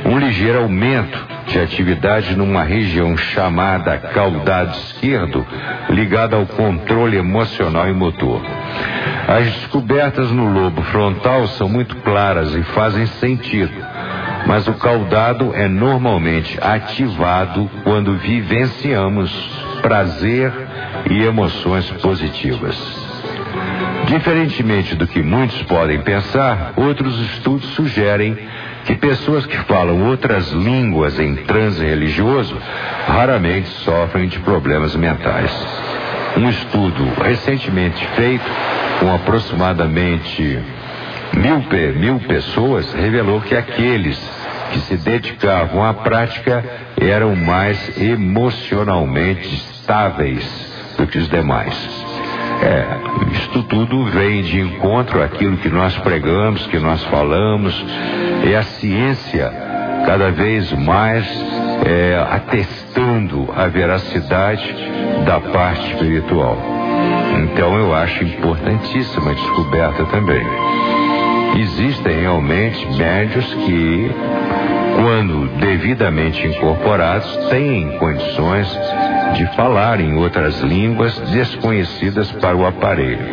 um 0.06 0.18
ligeiro 0.18 0.60
aumento 0.60 1.28
de 1.48 1.60
atividade 1.60 2.36
numa 2.36 2.64
região 2.64 3.18
chamada 3.18 3.98
caudado 3.98 4.72
esquerdo, 4.72 5.46
ligada 5.90 6.36
ao 6.36 6.46
controle 6.46 7.18
emocional 7.18 7.88
e 7.90 7.94
motor. 7.94 8.42
As 9.28 9.46
descobertas 9.46 10.32
no 10.32 10.52
lobo 10.52 10.82
frontal 10.84 11.48
são 11.48 11.68
muito 11.68 11.96
claras 11.98 12.54
e 12.56 12.64
fazem 12.64 13.06
sentido, 13.06 13.74
mas 14.46 14.68
o 14.68 14.74
caudado 14.74 15.54
é 15.56 15.68
normalmente 15.68 16.58
ativado 16.62 17.70
quando 17.84 18.18
vivenciamos 18.18 19.32
prazer 19.82 20.52
e 21.10 21.24
emoções 21.24 21.90
positivas. 21.92 23.09
Diferentemente 24.10 24.96
do 24.96 25.06
que 25.06 25.22
muitos 25.22 25.62
podem 25.64 26.02
pensar, 26.02 26.74
outros 26.76 27.20
estudos 27.32 27.70
sugerem 27.76 28.36
que 28.84 28.96
pessoas 28.96 29.46
que 29.46 29.56
falam 29.56 30.08
outras 30.08 30.50
línguas 30.50 31.20
em 31.20 31.36
transe 31.36 31.86
religioso 31.86 32.58
raramente 33.08 33.68
sofrem 33.68 34.28
de 34.28 34.40
problemas 34.40 34.96
mentais. 34.96 35.52
Um 36.36 36.50
estudo 36.50 37.08
recentemente 37.24 38.04
feito 38.16 38.50
com 39.00 39.14
aproximadamente 39.14 40.58
mil, 41.34 41.64
mil 41.96 42.20
pessoas 42.22 42.92
revelou 42.94 43.42
que 43.42 43.56
aqueles 43.56 44.20
que 44.72 44.80
se 44.80 44.98
dedicavam 44.98 45.86
à 45.86 45.94
prática 45.94 46.66
eram 47.00 47.36
mais 47.36 47.96
emocionalmente 48.02 49.54
estáveis 49.54 50.44
do 50.98 51.06
que 51.06 51.20
os 51.20 51.30
demais. 51.30 52.09
É, 52.62 52.86
isto 53.34 53.64
tudo 53.64 54.04
vem 54.06 54.42
de 54.42 54.60
encontro 54.60 55.24
àquilo 55.24 55.58
que 55.58 55.70
nós 55.70 55.98
pregamos, 56.00 56.68
que 56.68 56.78
nós 56.78 57.04
falamos, 57.06 57.86
é 58.46 58.56
a 58.56 58.64
ciência 58.64 59.52
cada 60.06 60.32
vez 60.32 60.72
mais 60.74 61.26
é, 61.86 62.26
atestando 62.32 63.50
a 63.56 63.68
veracidade 63.68 64.76
da 65.26 65.40
parte 65.40 65.94
espiritual. 65.94 66.58
Então 67.44 67.78
eu 67.78 67.94
acho 67.94 68.24
importantíssima 68.24 69.32
a 69.32 69.34
descoberta 69.34 70.06
também. 70.06 70.46
Existem 71.58 72.22
realmente 72.22 72.86
médios 72.98 73.46
que, 73.54 74.12
quando 74.96 75.48
devidamente 75.60 76.46
incorporados, 76.46 77.38
têm 77.50 77.98
condições 77.98 78.68
de 79.34 79.46
falar 79.56 80.00
em 80.00 80.16
outras 80.16 80.60
línguas 80.62 81.18
desconhecidas 81.32 82.32
para 82.34 82.56
o 82.56 82.66
aparelho. 82.66 83.26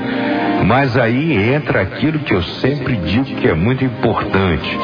Mas 0.64 0.96
aí 0.96 1.52
entra 1.54 1.82
aquilo 1.82 2.18
que 2.20 2.34
eu 2.34 2.42
sempre 2.42 2.96
digo 2.96 3.24
que 3.24 3.48
é 3.48 3.54
muito 3.54 3.84
importante. 3.84 4.78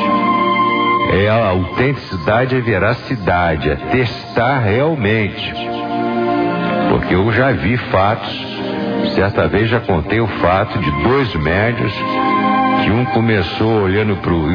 É 1.12 1.28
a 1.28 1.48
autenticidade 1.48 2.54
e 2.54 2.58
a 2.58 2.62
veracidade, 2.62 3.70
é 3.70 3.76
testar 3.76 4.60
realmente. 4.60 5.52
Porque 6.88 7.14
eu 7.14 7.32
já 7.32 7.52
vi 7.52 7.76
fatos, 7.76 8.32
certa 9.14 9.48
vez 9.48 9.68
já 9.68 9.80
contei 9.80 10.20
o 10.20 10.26
fato 10.26 10.78
de 10.78 10.90
dois 11.02 11.34
médios 11.34 11.92
que 12.84 12.90
um 12.90 13.04
começou 13.06 13.82
olhando 13.82 14.16
pro, 14.16 14.50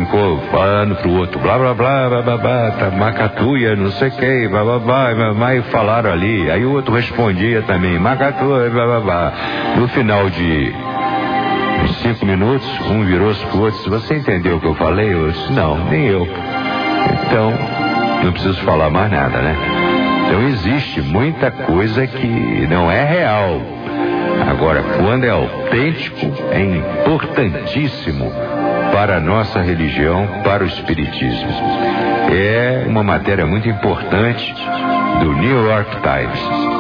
falando 0.52 0.96
pro 0.96 1.12
outro, 1.12 1.40
blá 1.40 1.58
blá 1.58 1.74
blá, 1.74 2.10
blá 2.10 2.22
blá 2.22 2.38
blá, 2.38 2.72
tá, 2.72 2.92
macatuia, 2.92 3.76
não 3.76 3.92
sei 3.92 4.10
o 4.10 4.12
que, 4.12 4.48
blá 4.48 4.64
blá 4.64 4.80
blá, 4.80 5.16
blá, 5.16 5.34
blá, 5.34 5.56
e 5.56 5.62
falaram 5.64 6.12
ali. 6.12 6.50
Aí 6.52 6.66
o 6.66 6.74
outro 6.74 6.94
respondia 6.94 7.62
também, 7.64 7.98
macatuia, 8.00 8.70
blá 8.70 8.86
blá 8.86 9.00
blá. 9.00 9.34
No 9.78 9.88
final 9.90 10.30
de 10.30 10.74
cinco 12.02 12.26
minutos, 12.26 12.68
um 12.90 13.04
virou-se 13.06 13.46
pro 13.48 13.62
outro, 13.62 13.80
se 13.82 13.90
você 13.90 14.16
entendeu 14.16 14.58
o 14.58 14.60
que 14.60 14.68
eu 14.68 14.76
falei? 14.76 15.14
Eu 15.14 15.32
disse, 15.32 15.52
não, 15.54 15.78
nem 15.86 16.06
eu. 16.06 16.28
Então, 17.26 17.54
não 18.24 18.32
preciso 18.32 18.60
falar 18.62 18.90
mais 18.90 19.12
nada, 19.12 19.42
né? 19.42 19.56
Então 20.28 20.44
existe 20.44 21.02
muita 21.02 21.50
coisa 21.52 22.06
que 22.06 22.68
não 22.70 22.92
é 22.92 23.04
real 23.04 23.77
Agora, 24.46 24.84
quando 24.98 25.24
é 25.24 25.30
autêntico, 25.30 26.32
é 26.52 26.62
importantíssimo 26.62 28.32
para 28.92 29.18
a 29.18 29.20
nossa 29.20 29.62
religião, 29.62 30.28
para 30.44 30.64
o 30.64 30.68
Espiritismo. 30.68 31.50
É 32.32 32.86
uma 32.88 33.04
matéria 33.04 33.46
muito 33.46 33.68
importante 33.70 34.54
do 35.22 35.34
New 35.34 35.68
York 35.68 35.92
Times. 36.02 36.77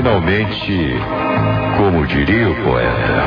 Finalmente, 0.00 0.98
como 1.76 2.06
diria 2.06 2.48
o 2.48 2.54
poeta, 2.64 3.22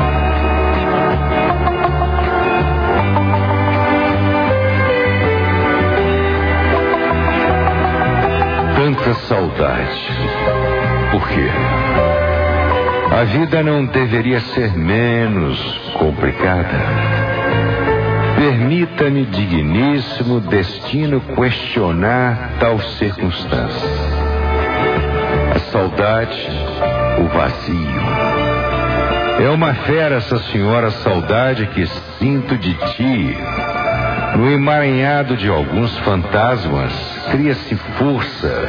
tanta 8.74 9.14
saudade. 9.14 10.08
Por 11.12 11.28
quê? 11.28 11.48
A 13.20 13.22
vida 13.22 13.62
não 13.62 13.86
deveria 13.86 14.40
ser 14.40 14.76
menos 14.76 15.60
complicada. 15.96 16.80
Permita-me, 18.34 19.24
digníssimo 19.26 20.40
destino, 20.40 21.20
questionar 21.20 22.54
tal 22.58 22.80
circunstância 22.80 24.13
saudade, 25.74 26.48
o 27.18 27.24
vazio. 27.36 28.00
É 29.44 29.50
uma 29.50 29.74
fera 29.74 30.14
essa 30.18 30.38
senhora 30.38 30.92
saudade 30.92 31.66
que 31.66 31.84
sinto 32.16 32.56
de 32.56 32.74
ti. 32.74 33.36
No 34.36 34.52
emaranhado 34.52 35.36
de 35.36 35.48
alguns 35.48 35.98
fantasmas, 35.98 36.92
cria-se 37.32 37.74
força 37.74 38.68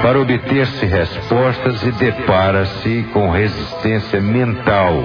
para 0.00 0.18
obter-se 0.18 0.86
respostas 0.86 1.82
e 1.82 1.92
depara-se 1.92 3.06
com 3.12 3.28
resistência 3.28 4.18
mental 4.18 5.02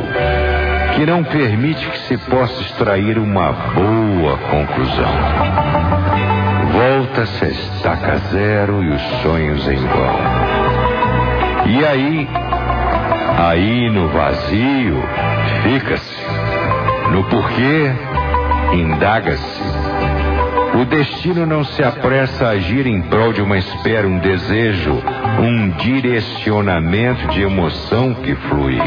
que 0.96 1.06
não 1.06 1.26
permite 1.26 1.90
que 1.90 2.00
se 2.00 2.18
possa 2.18 2.62
extrair 2.62 3.18
uma 3.20 3.52
boa 3.52 4.38
conclusão. 4.38 5.14
Volta-se 6.72 7.44
a 7.44 7.50
estaca 7.50 8.18
zero 8.32 8.82
e 8.82 8.90
os 8.92 9.02
sonhos 9.22 9.68
em 9.68 9.76
vão. 9.76 10.57
E 11.70 11.84
aí, 11.84 12.28
aí 13.38 13.89
no 13.89 14.07
vazio, 14.07 15.03
fica-se. 15.63 16.18
No 17.11 17.26
porquê, 17.26 17.91
indaga-se. 18.72 19.61
O 20.80 20.86
destino 20.86 21.45
não 21.45 21.65
se 21.65 21.84
apressa 21.84 22.45
a 22.45 22.49
agir 22.51 22.88
em 22.88 23.01
prol 23.01 23.34
de 23.34 23.41
uma 23.41 23.57
espera, 23.57 24.07
um 24.07 24.18
desejo, 24.18 24.93
um 25.41 25.70
direcionamento 25.72 27.28
de 27.28 27.41
emoção 27.41 28.13
que 28.13 28.34
flui. 28.34 28.80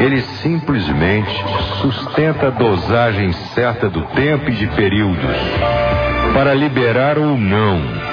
Ele 0.00 0.20
simplesmente 0.42 1.44
sustenta 1.80 2.46
a 2.46 2.50
dosagem 2.50 3.32
certa 3.54 3.88
do 3.88 4.02
tempo 4.02 4.50
e 4.50 4.52
de 4.52 4.68
períodos 4.68 5.36
para 6.32 6.54
liberar 6.54 7.18
ou 7.18 7.36
não 7.36 8.03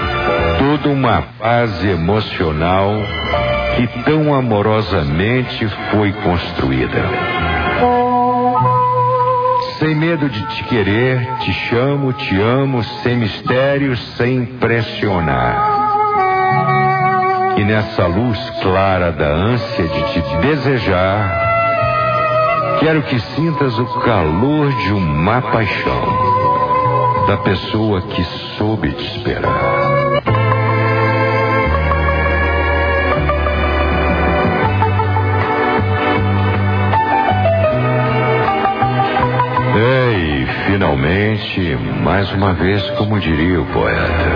toda 0.62 0.90
uma 0.90 1.24
paz 1.40 1.84
emocional 1.84 2.94
que 3.76 3.88
tão 4.04 4.32
amorosamente 4.32 5.68
foi 5.90 6.12
construída. 6.12 7.04
Sem 9.80 9.96
medo 9.96 10.30
de 10.30 10.46
te 10.46 10.64
querer, 10.66 11.26
te 11.40 11.52
chamo, 11.52 12.14
te 12.14 12.40
amo, 12.40 12.84
sem 12.84 13.18
mistérios, 13.18 14.00
sem 14.18 14.46
pressionar. 14.46 15.80
E 17.58 17.64
nessa 17.64 18.06
luz 18.06 18.38
clara 18.62 19.12
da 19.12 19.30
ânsia 19.30 19.88
de 19.88 20.14
te 20.14 20.22
desejar, 20.42 22.78
quero 22.80 23.02
que 23.02 23.20
sintas 23.20 23.80
o 23.80 23.86
calor 24.02 24.72
de 24.72 24.94
uma 24.94 25.42
paixão 25.42 27.26
da 27.26 27.38
pessoa 27.38 28.04
que 28.04 28.24
soube 28.58 28.92
te 28.92 29.06
esperar. 29.06 30.31
Finalmente, 40.72 41.76
mais 42.02 42.32
uma 42.32 42.54
vez, 42.54 42.82
como 42.92 43.20
diria 43.20 43.60
o 43.60 43.66
poeta. 43.66 44.32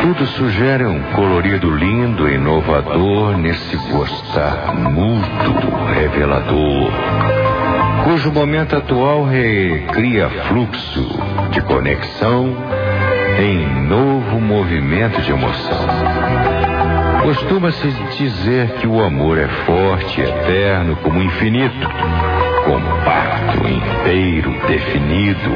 Tudo 0.00 0.26
sugere 0.26 0.86
um 0.86 1.02
colorido 1.12 1.68
lindo, 1.68 2.28
inovador 2.28 3.36
nesse 3.36 3.76
gostar 3.90 4.72
mudo, 4.76 5.76
revelador 5.92 6.92
cujo 8.04 8.30
momento 8.30 8.76
atual 8.76 9.24
recria 9.24 10.30
fluxo 10.46 11.18
de 11.50 11.60
conexão 11.62 12.56
em 13.40 13.88
novo 13.88 14.40
movimento 14.40 15.20
de 15.22 15.32
emoção. 15.32 15.86
Costuma-se 17.24 17.88
dizer 18.16 18.74
que 18.74 18.86
o 18.86 19.02
amor 19.02 19.36
é 19.38 19.48
forte, 19.48 20.20
eterno, 20.20 20.94
como 21.02 21.20
infinito, 21.20 21.88
compacto, 22.66 23.66
inteiro, 23.66 24.50
definido, 24.66 25.50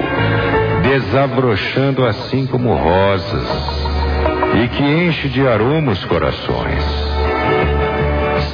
desabrochando 0.83 2.07
assim 2.07 2.47
como 2.47 2.75
rosas, 2.75 3.49
e 4.63 4.69
que 4.69 4.83
enche 4.83 5.29
de 5.29 5.47
aroma 5.47 5.93
os 5.93 6.05
corações. 6.05 6.85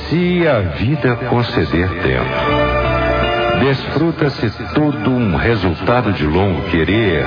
Se 0.08 0.48
a 0.48 0.60
vida 0.60 1.16
conceder 1.28 1.88
tempo, 2.02 3.60
desfruta-se 3.60 4.50
todo 4.74 5.10
um 5.10 5.36
resultado 5.36 6.12
de 6.12 6.24
longo 6.24 6.62
querer, 6.62 7.24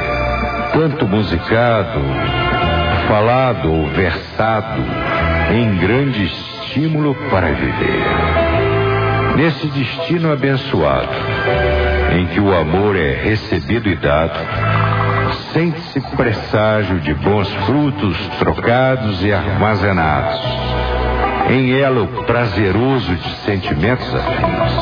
tanto 0.73 1.07
musicado, 1.07 1.99
falado 3.07 3.71
ou 3.71 3.87
versado, 3.87 4.81
em 5.51 5.77
grande 5.77 6.25
estímulo 6.25 7.15
para 7.29 7.47
viver. 7.51 8.58
Nesse 9.39 9.67
destino 9.67 10.33
abençoado, 10.33 11.07
em 12.11 12.27
que 12.27 12.41
o 12.41 12.53
amor 12.53 12.97
é 12.97 13.13
recebido 13.13 13.87
e 13.87 13.95
dado, 13.95 14.37
sente-se 15.53 16.01
presságio 16.17 16.99
de 16.99 17.13
bons 17.13 17.49
frutos 17.65 18.17
trocados 18.37 19.23
e 19.23 19.31
armazenados, 19.31 20.41
em 21.51 21.73
ela 21.79 22.01
o 22.01 22.07
prazeroso 22.25 23.15
de 23.15 23.29
sentimentos 23.45 24.13
afins. 24.13 24.73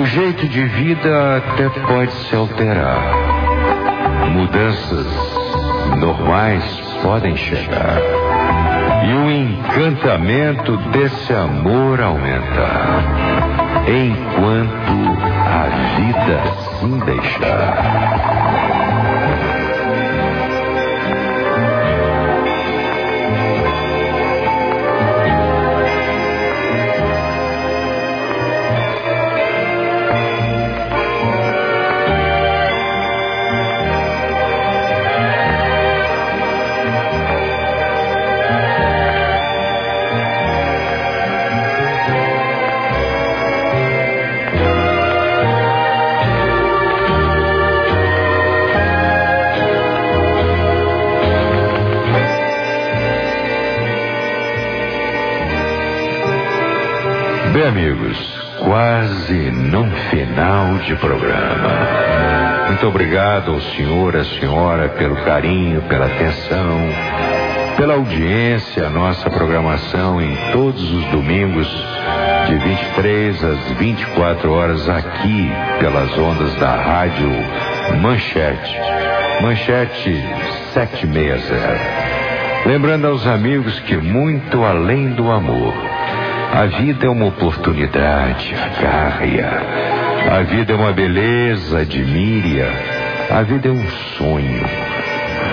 O 0.00 0.06
jeito 0.06 0.46
de 0.46 0.64
vida 0.66 1.38
até 1.38 1.68
pode 1.68 2.12
se 2.12 2.36
alterar. 2.36 3.02
Mudanças 4.30 5.08
normais 5.98 6.62
podem 7.02 7.36
chegar. 7.36 8.35
E 9.06 9.12
o 9.14 9.30
encantamento 9.30 10.76
desse 10.90 11.32
amor 11.32 12.00
aumentar. 12.00 13.04
Enquanto 13.86 14.96
a 15.46 15.68
vida 15.94 16.42
assim 16.42 16.98
deixar. 17.04 18.75
Quase 58.60 59.50
num 59.50 59.90
final 60.08 60.78
de 60.78 60.94
programa. 60.94 61.68
Muito 62.68 62.86
obrigado 62.86 63.50
ao 63.50 63.60
senhor, 63.60 64.16
à 64.16 64.24
senhora, 64.24 64.88
pelo 64.90 65.16
carinho, 65.16 65.82
pela 65.82 66.06
atenção, 66.06 66.88
pela 67.76 67.94
audiência, 67.94 68.86
a 68.86 68.90
nossa 68.90 69.28
programação 69.30 70.22
em 70.22 70.36
todos 70.52 70.92
os 70.92 71.04
domingos, 71.06 71.66
de 72.46 72.54
23 72.56 73.44
às 73.44 73.58
24 73.78 74.52
horas, 74.52 74.88
aqui 74.88 75.50
pelas 75.80 76.16
ondas 76.16 76.54
da 76.56 76.70
Rádio 76.70 77.28
Manchete. 78.00 78.78
Manchete 79.42 80.24
760. 80.72 82.06
Lembrando 82.64 83.08
aos 83.08 83.26
amigos 83.26 83.80
que 83.80 83.96
muito 83.96 84.62
além 84.62 85.10
do 85.10 85.30
amor, 85.32 85.74
a 86.56 86.64
vida 86.64 87.04
é 87.06 87.10
uma 87.10 87.26
oportunidade, 87.26 88.54
agarre-a. 88.54 90.38
A 90.38 90.42
vida 90.42 90.72
é 90.72 90.76
uma 90.76 90.90
beleza, 90.90 91.80
admire-a. 91.80 93.36
A 93.36 93.42
vida 93.42 93.68
é 93.68 93.70
um 93.70 93.86
sonho. 94.16 94.64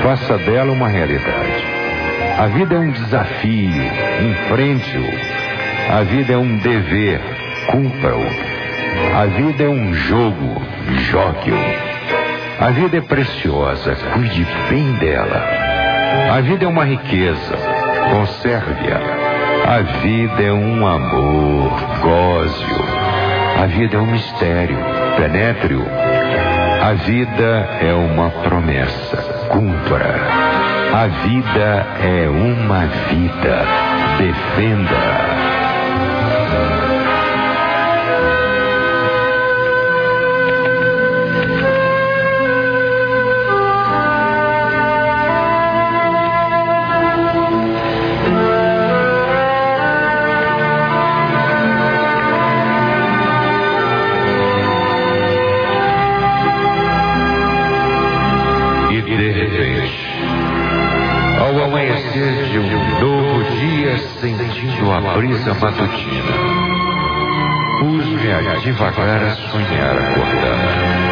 Faça 0.02 0.38
dela 0.38 0.72
uma 0.72 0.88
realidade. 0.88 1.66
A 2.40 2.48
vida 2.48 2.76
é 2.76 2.80
um 2.80 2.92
desafio, 2.92 3.84
enfrente-o. 4.32 5.94
A 5.94 6.04
vida 6.04 6.36
é 6.36 6.38
um 6.38 6.58
dever, 6.60 7.20
cumpra-o. 7.68 8.26
A 9.14 9.26
vida 9.26 9.64
é 9.66 9.68
um 9.68 9.94
jogo, 9.94 10.62
jogue-o. 11.12 12.64
A 12.64 12.70
vida 12.70 13.00
é 13.00 13.02
preciosa, 13.02 13.94
cuide 14.14 14.48
bem 14.70 14.94
dela. 14.94 15.44
A 16.32 16.40
vida 16.40 16.64
é 16.64 16.68
uma 16.68 16.86
riqueza, 16.86 17.58
conserve-a. 18.10 19.23
A 19.66 19.82
vida 20.02 20.44
é 20.44 20.52
um 20.52 20.86
amor, 20.86 21.72
goze-o. 22.02 23.62
A 23.64 23.66
vida 23.66 23.96
é 23.96 24.00
um 24.00 24.06
mistério, 24.06 24.78
penetre-o. 25.16 25.86
A 26.82 26.94
vida 26.94 27.70
é 27.82 27.94
uma 27.94 28.30
promessa, 28.30 29.18
cumpra. 29.50 30.20
A 30.94 31.08
vida 31.08 31.88
é 32.02 32.28
uma 32.30 32.86
vida, 33.10 33.66
defenda. 34.18 35.53
Brisa 65.16 65.54
matutina. 65.56 66.34
Pus-me 67.80 68.32
a 68.32 68.56
devagar 68.56 69.22
a 69.22 69.36
sonhar 69.36 69.98
acordado. 69.98 71.04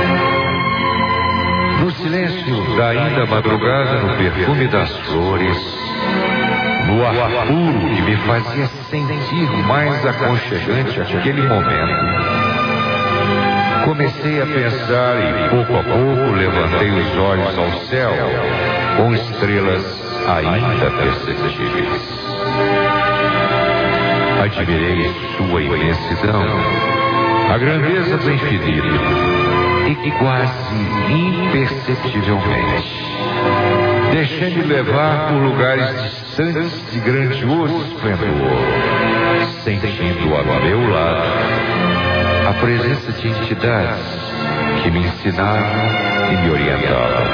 No 1.82 1.92
silêncio 1.92 2.78
da 2.78 2.90
ainda 2.90 3.26
madrugada, 3.26 4.00
no 4.00 4.16
perfume 4.16 4.68
das 4.70 4.96
flores, 5.00 5.58
no 6.88 7.06
ar 7.06 7.48
puro 7.48 7.80
que 7.80 8.02
me 8.02 8.16
fazia 8.16 8.68
sentir 8.90 9.50
mais 9.68 10.06
aconchegante 10.06 11.02
aquele 11.02 11.42
momento, 11.42 12.06
comecei 13.84 14.42
a 14.42 14.46
pensar 14.46 15.18
e 15.18 15.50
pouco 15.50 15.76
a 15.76 15.84
pouco 15.84 16.32
levantei 16.32 16.92
os 16.92 17.18
olhos 17.18 17.58
ao 17.58 17.72
céu 17.88 18.14
com 18.96 19.14
estrelas 19.14 19.84
ainda 20.28 20.92
perceptíveis. 20.92 22.21
Admirei 24.42 25.14
sua 25.38 25.62
imensidão 25.62 26.44
a 27.48 27.58
grandeza 27.60 28.18
do 28.18 28.32
infinito 28.32 28.88
e 30.04 30.12
quase 30.14 30.76
imperceptivelmente. 31.12 33.06
Deixei-me 34.12 34.64
levar 34.64 35.28
por 35.28 35.38
lugares 35.44 36.02
distantes 36.02 36.92
de 36.92 37.00
grandioso 37.02 37.86
esplendor, 37.86 38.58
sentindo 39.64 40.36
ao 40.36 40.44
meu 40.60 40.90
lado 40.90 41.22
a 42.50 42.54
presença 42.60 43.12
de 43.12 43.28
entidades 43.28 44.02
que 44.82 44.90
me 44.90 45.02
ensinavam 45.02 45.86
e 46.32 46.38
me 46.38 46.50
orientavam. 46.50 47.28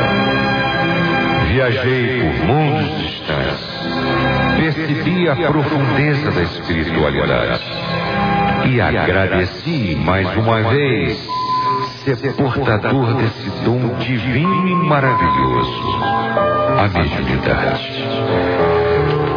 Viajei 1.48 2.22
por 2.22 2.46
mundos 2.48 3.00
distantes, 3.00 3.27
percebi 4.58 5.30
a 5.30 5.36
profundeza 5.36 6.32
da 6.32 6.42
espiritualidade 6.44 7.64
e 8.66 8.82
agradeci 8.82 9.96
mais 9.96 10.36
uma 10.36 10.62
vez 10.64 11.18
ser 12.16 12.34
portador 12.34 13.14
desse 13.16 13.50
dom 13.66 13.98
divino 14.00 14.68
e 14.68 14.76
maravilhoso, 14.76 16.00
a 16.80 16.88
mediunidade. 16.88 18.04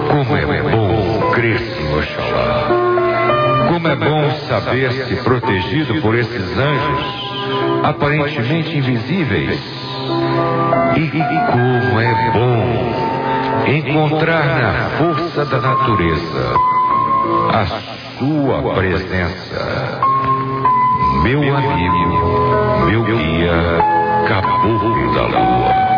Como 0.09 0.37
é 0.37 0.63
bom 0.63 1.31
crer-se 1.33 1.83
em 1.83 1.99
Oxalá. 1.99 2.69
Como 3.69 3.89
é 3.89 3.97
bom 3.97 4.31
saber-se 4.49 5.17
protegido 5.17 6.01
por 6.01 6.15
esses 6.17 6.59
anjos 6.59 7.31
aparentemente 7.85 8.77
invisíveis. 8.77 9.61
E 10.97 11.09
como 11.53 12.01
é 12.01 12.31
bom 12.33 13.20
encontrar 13.67 14.47
na 14.47 14.91
força 14.99 15.45
da 15.45 15.61
natureza 15.61 16.55
a 17.53 17.67
sua 18.19 18.75
presença 18.75 20.01
meu 21.23 21.55
amigo, 21.55 22.87
meu 22.87 23.05
guia, 23.05 23.53
caboclo 24.27 25.15
da 25.15 25.27
lua. 25.27 25.90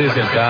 Apresentar 0.00 0.49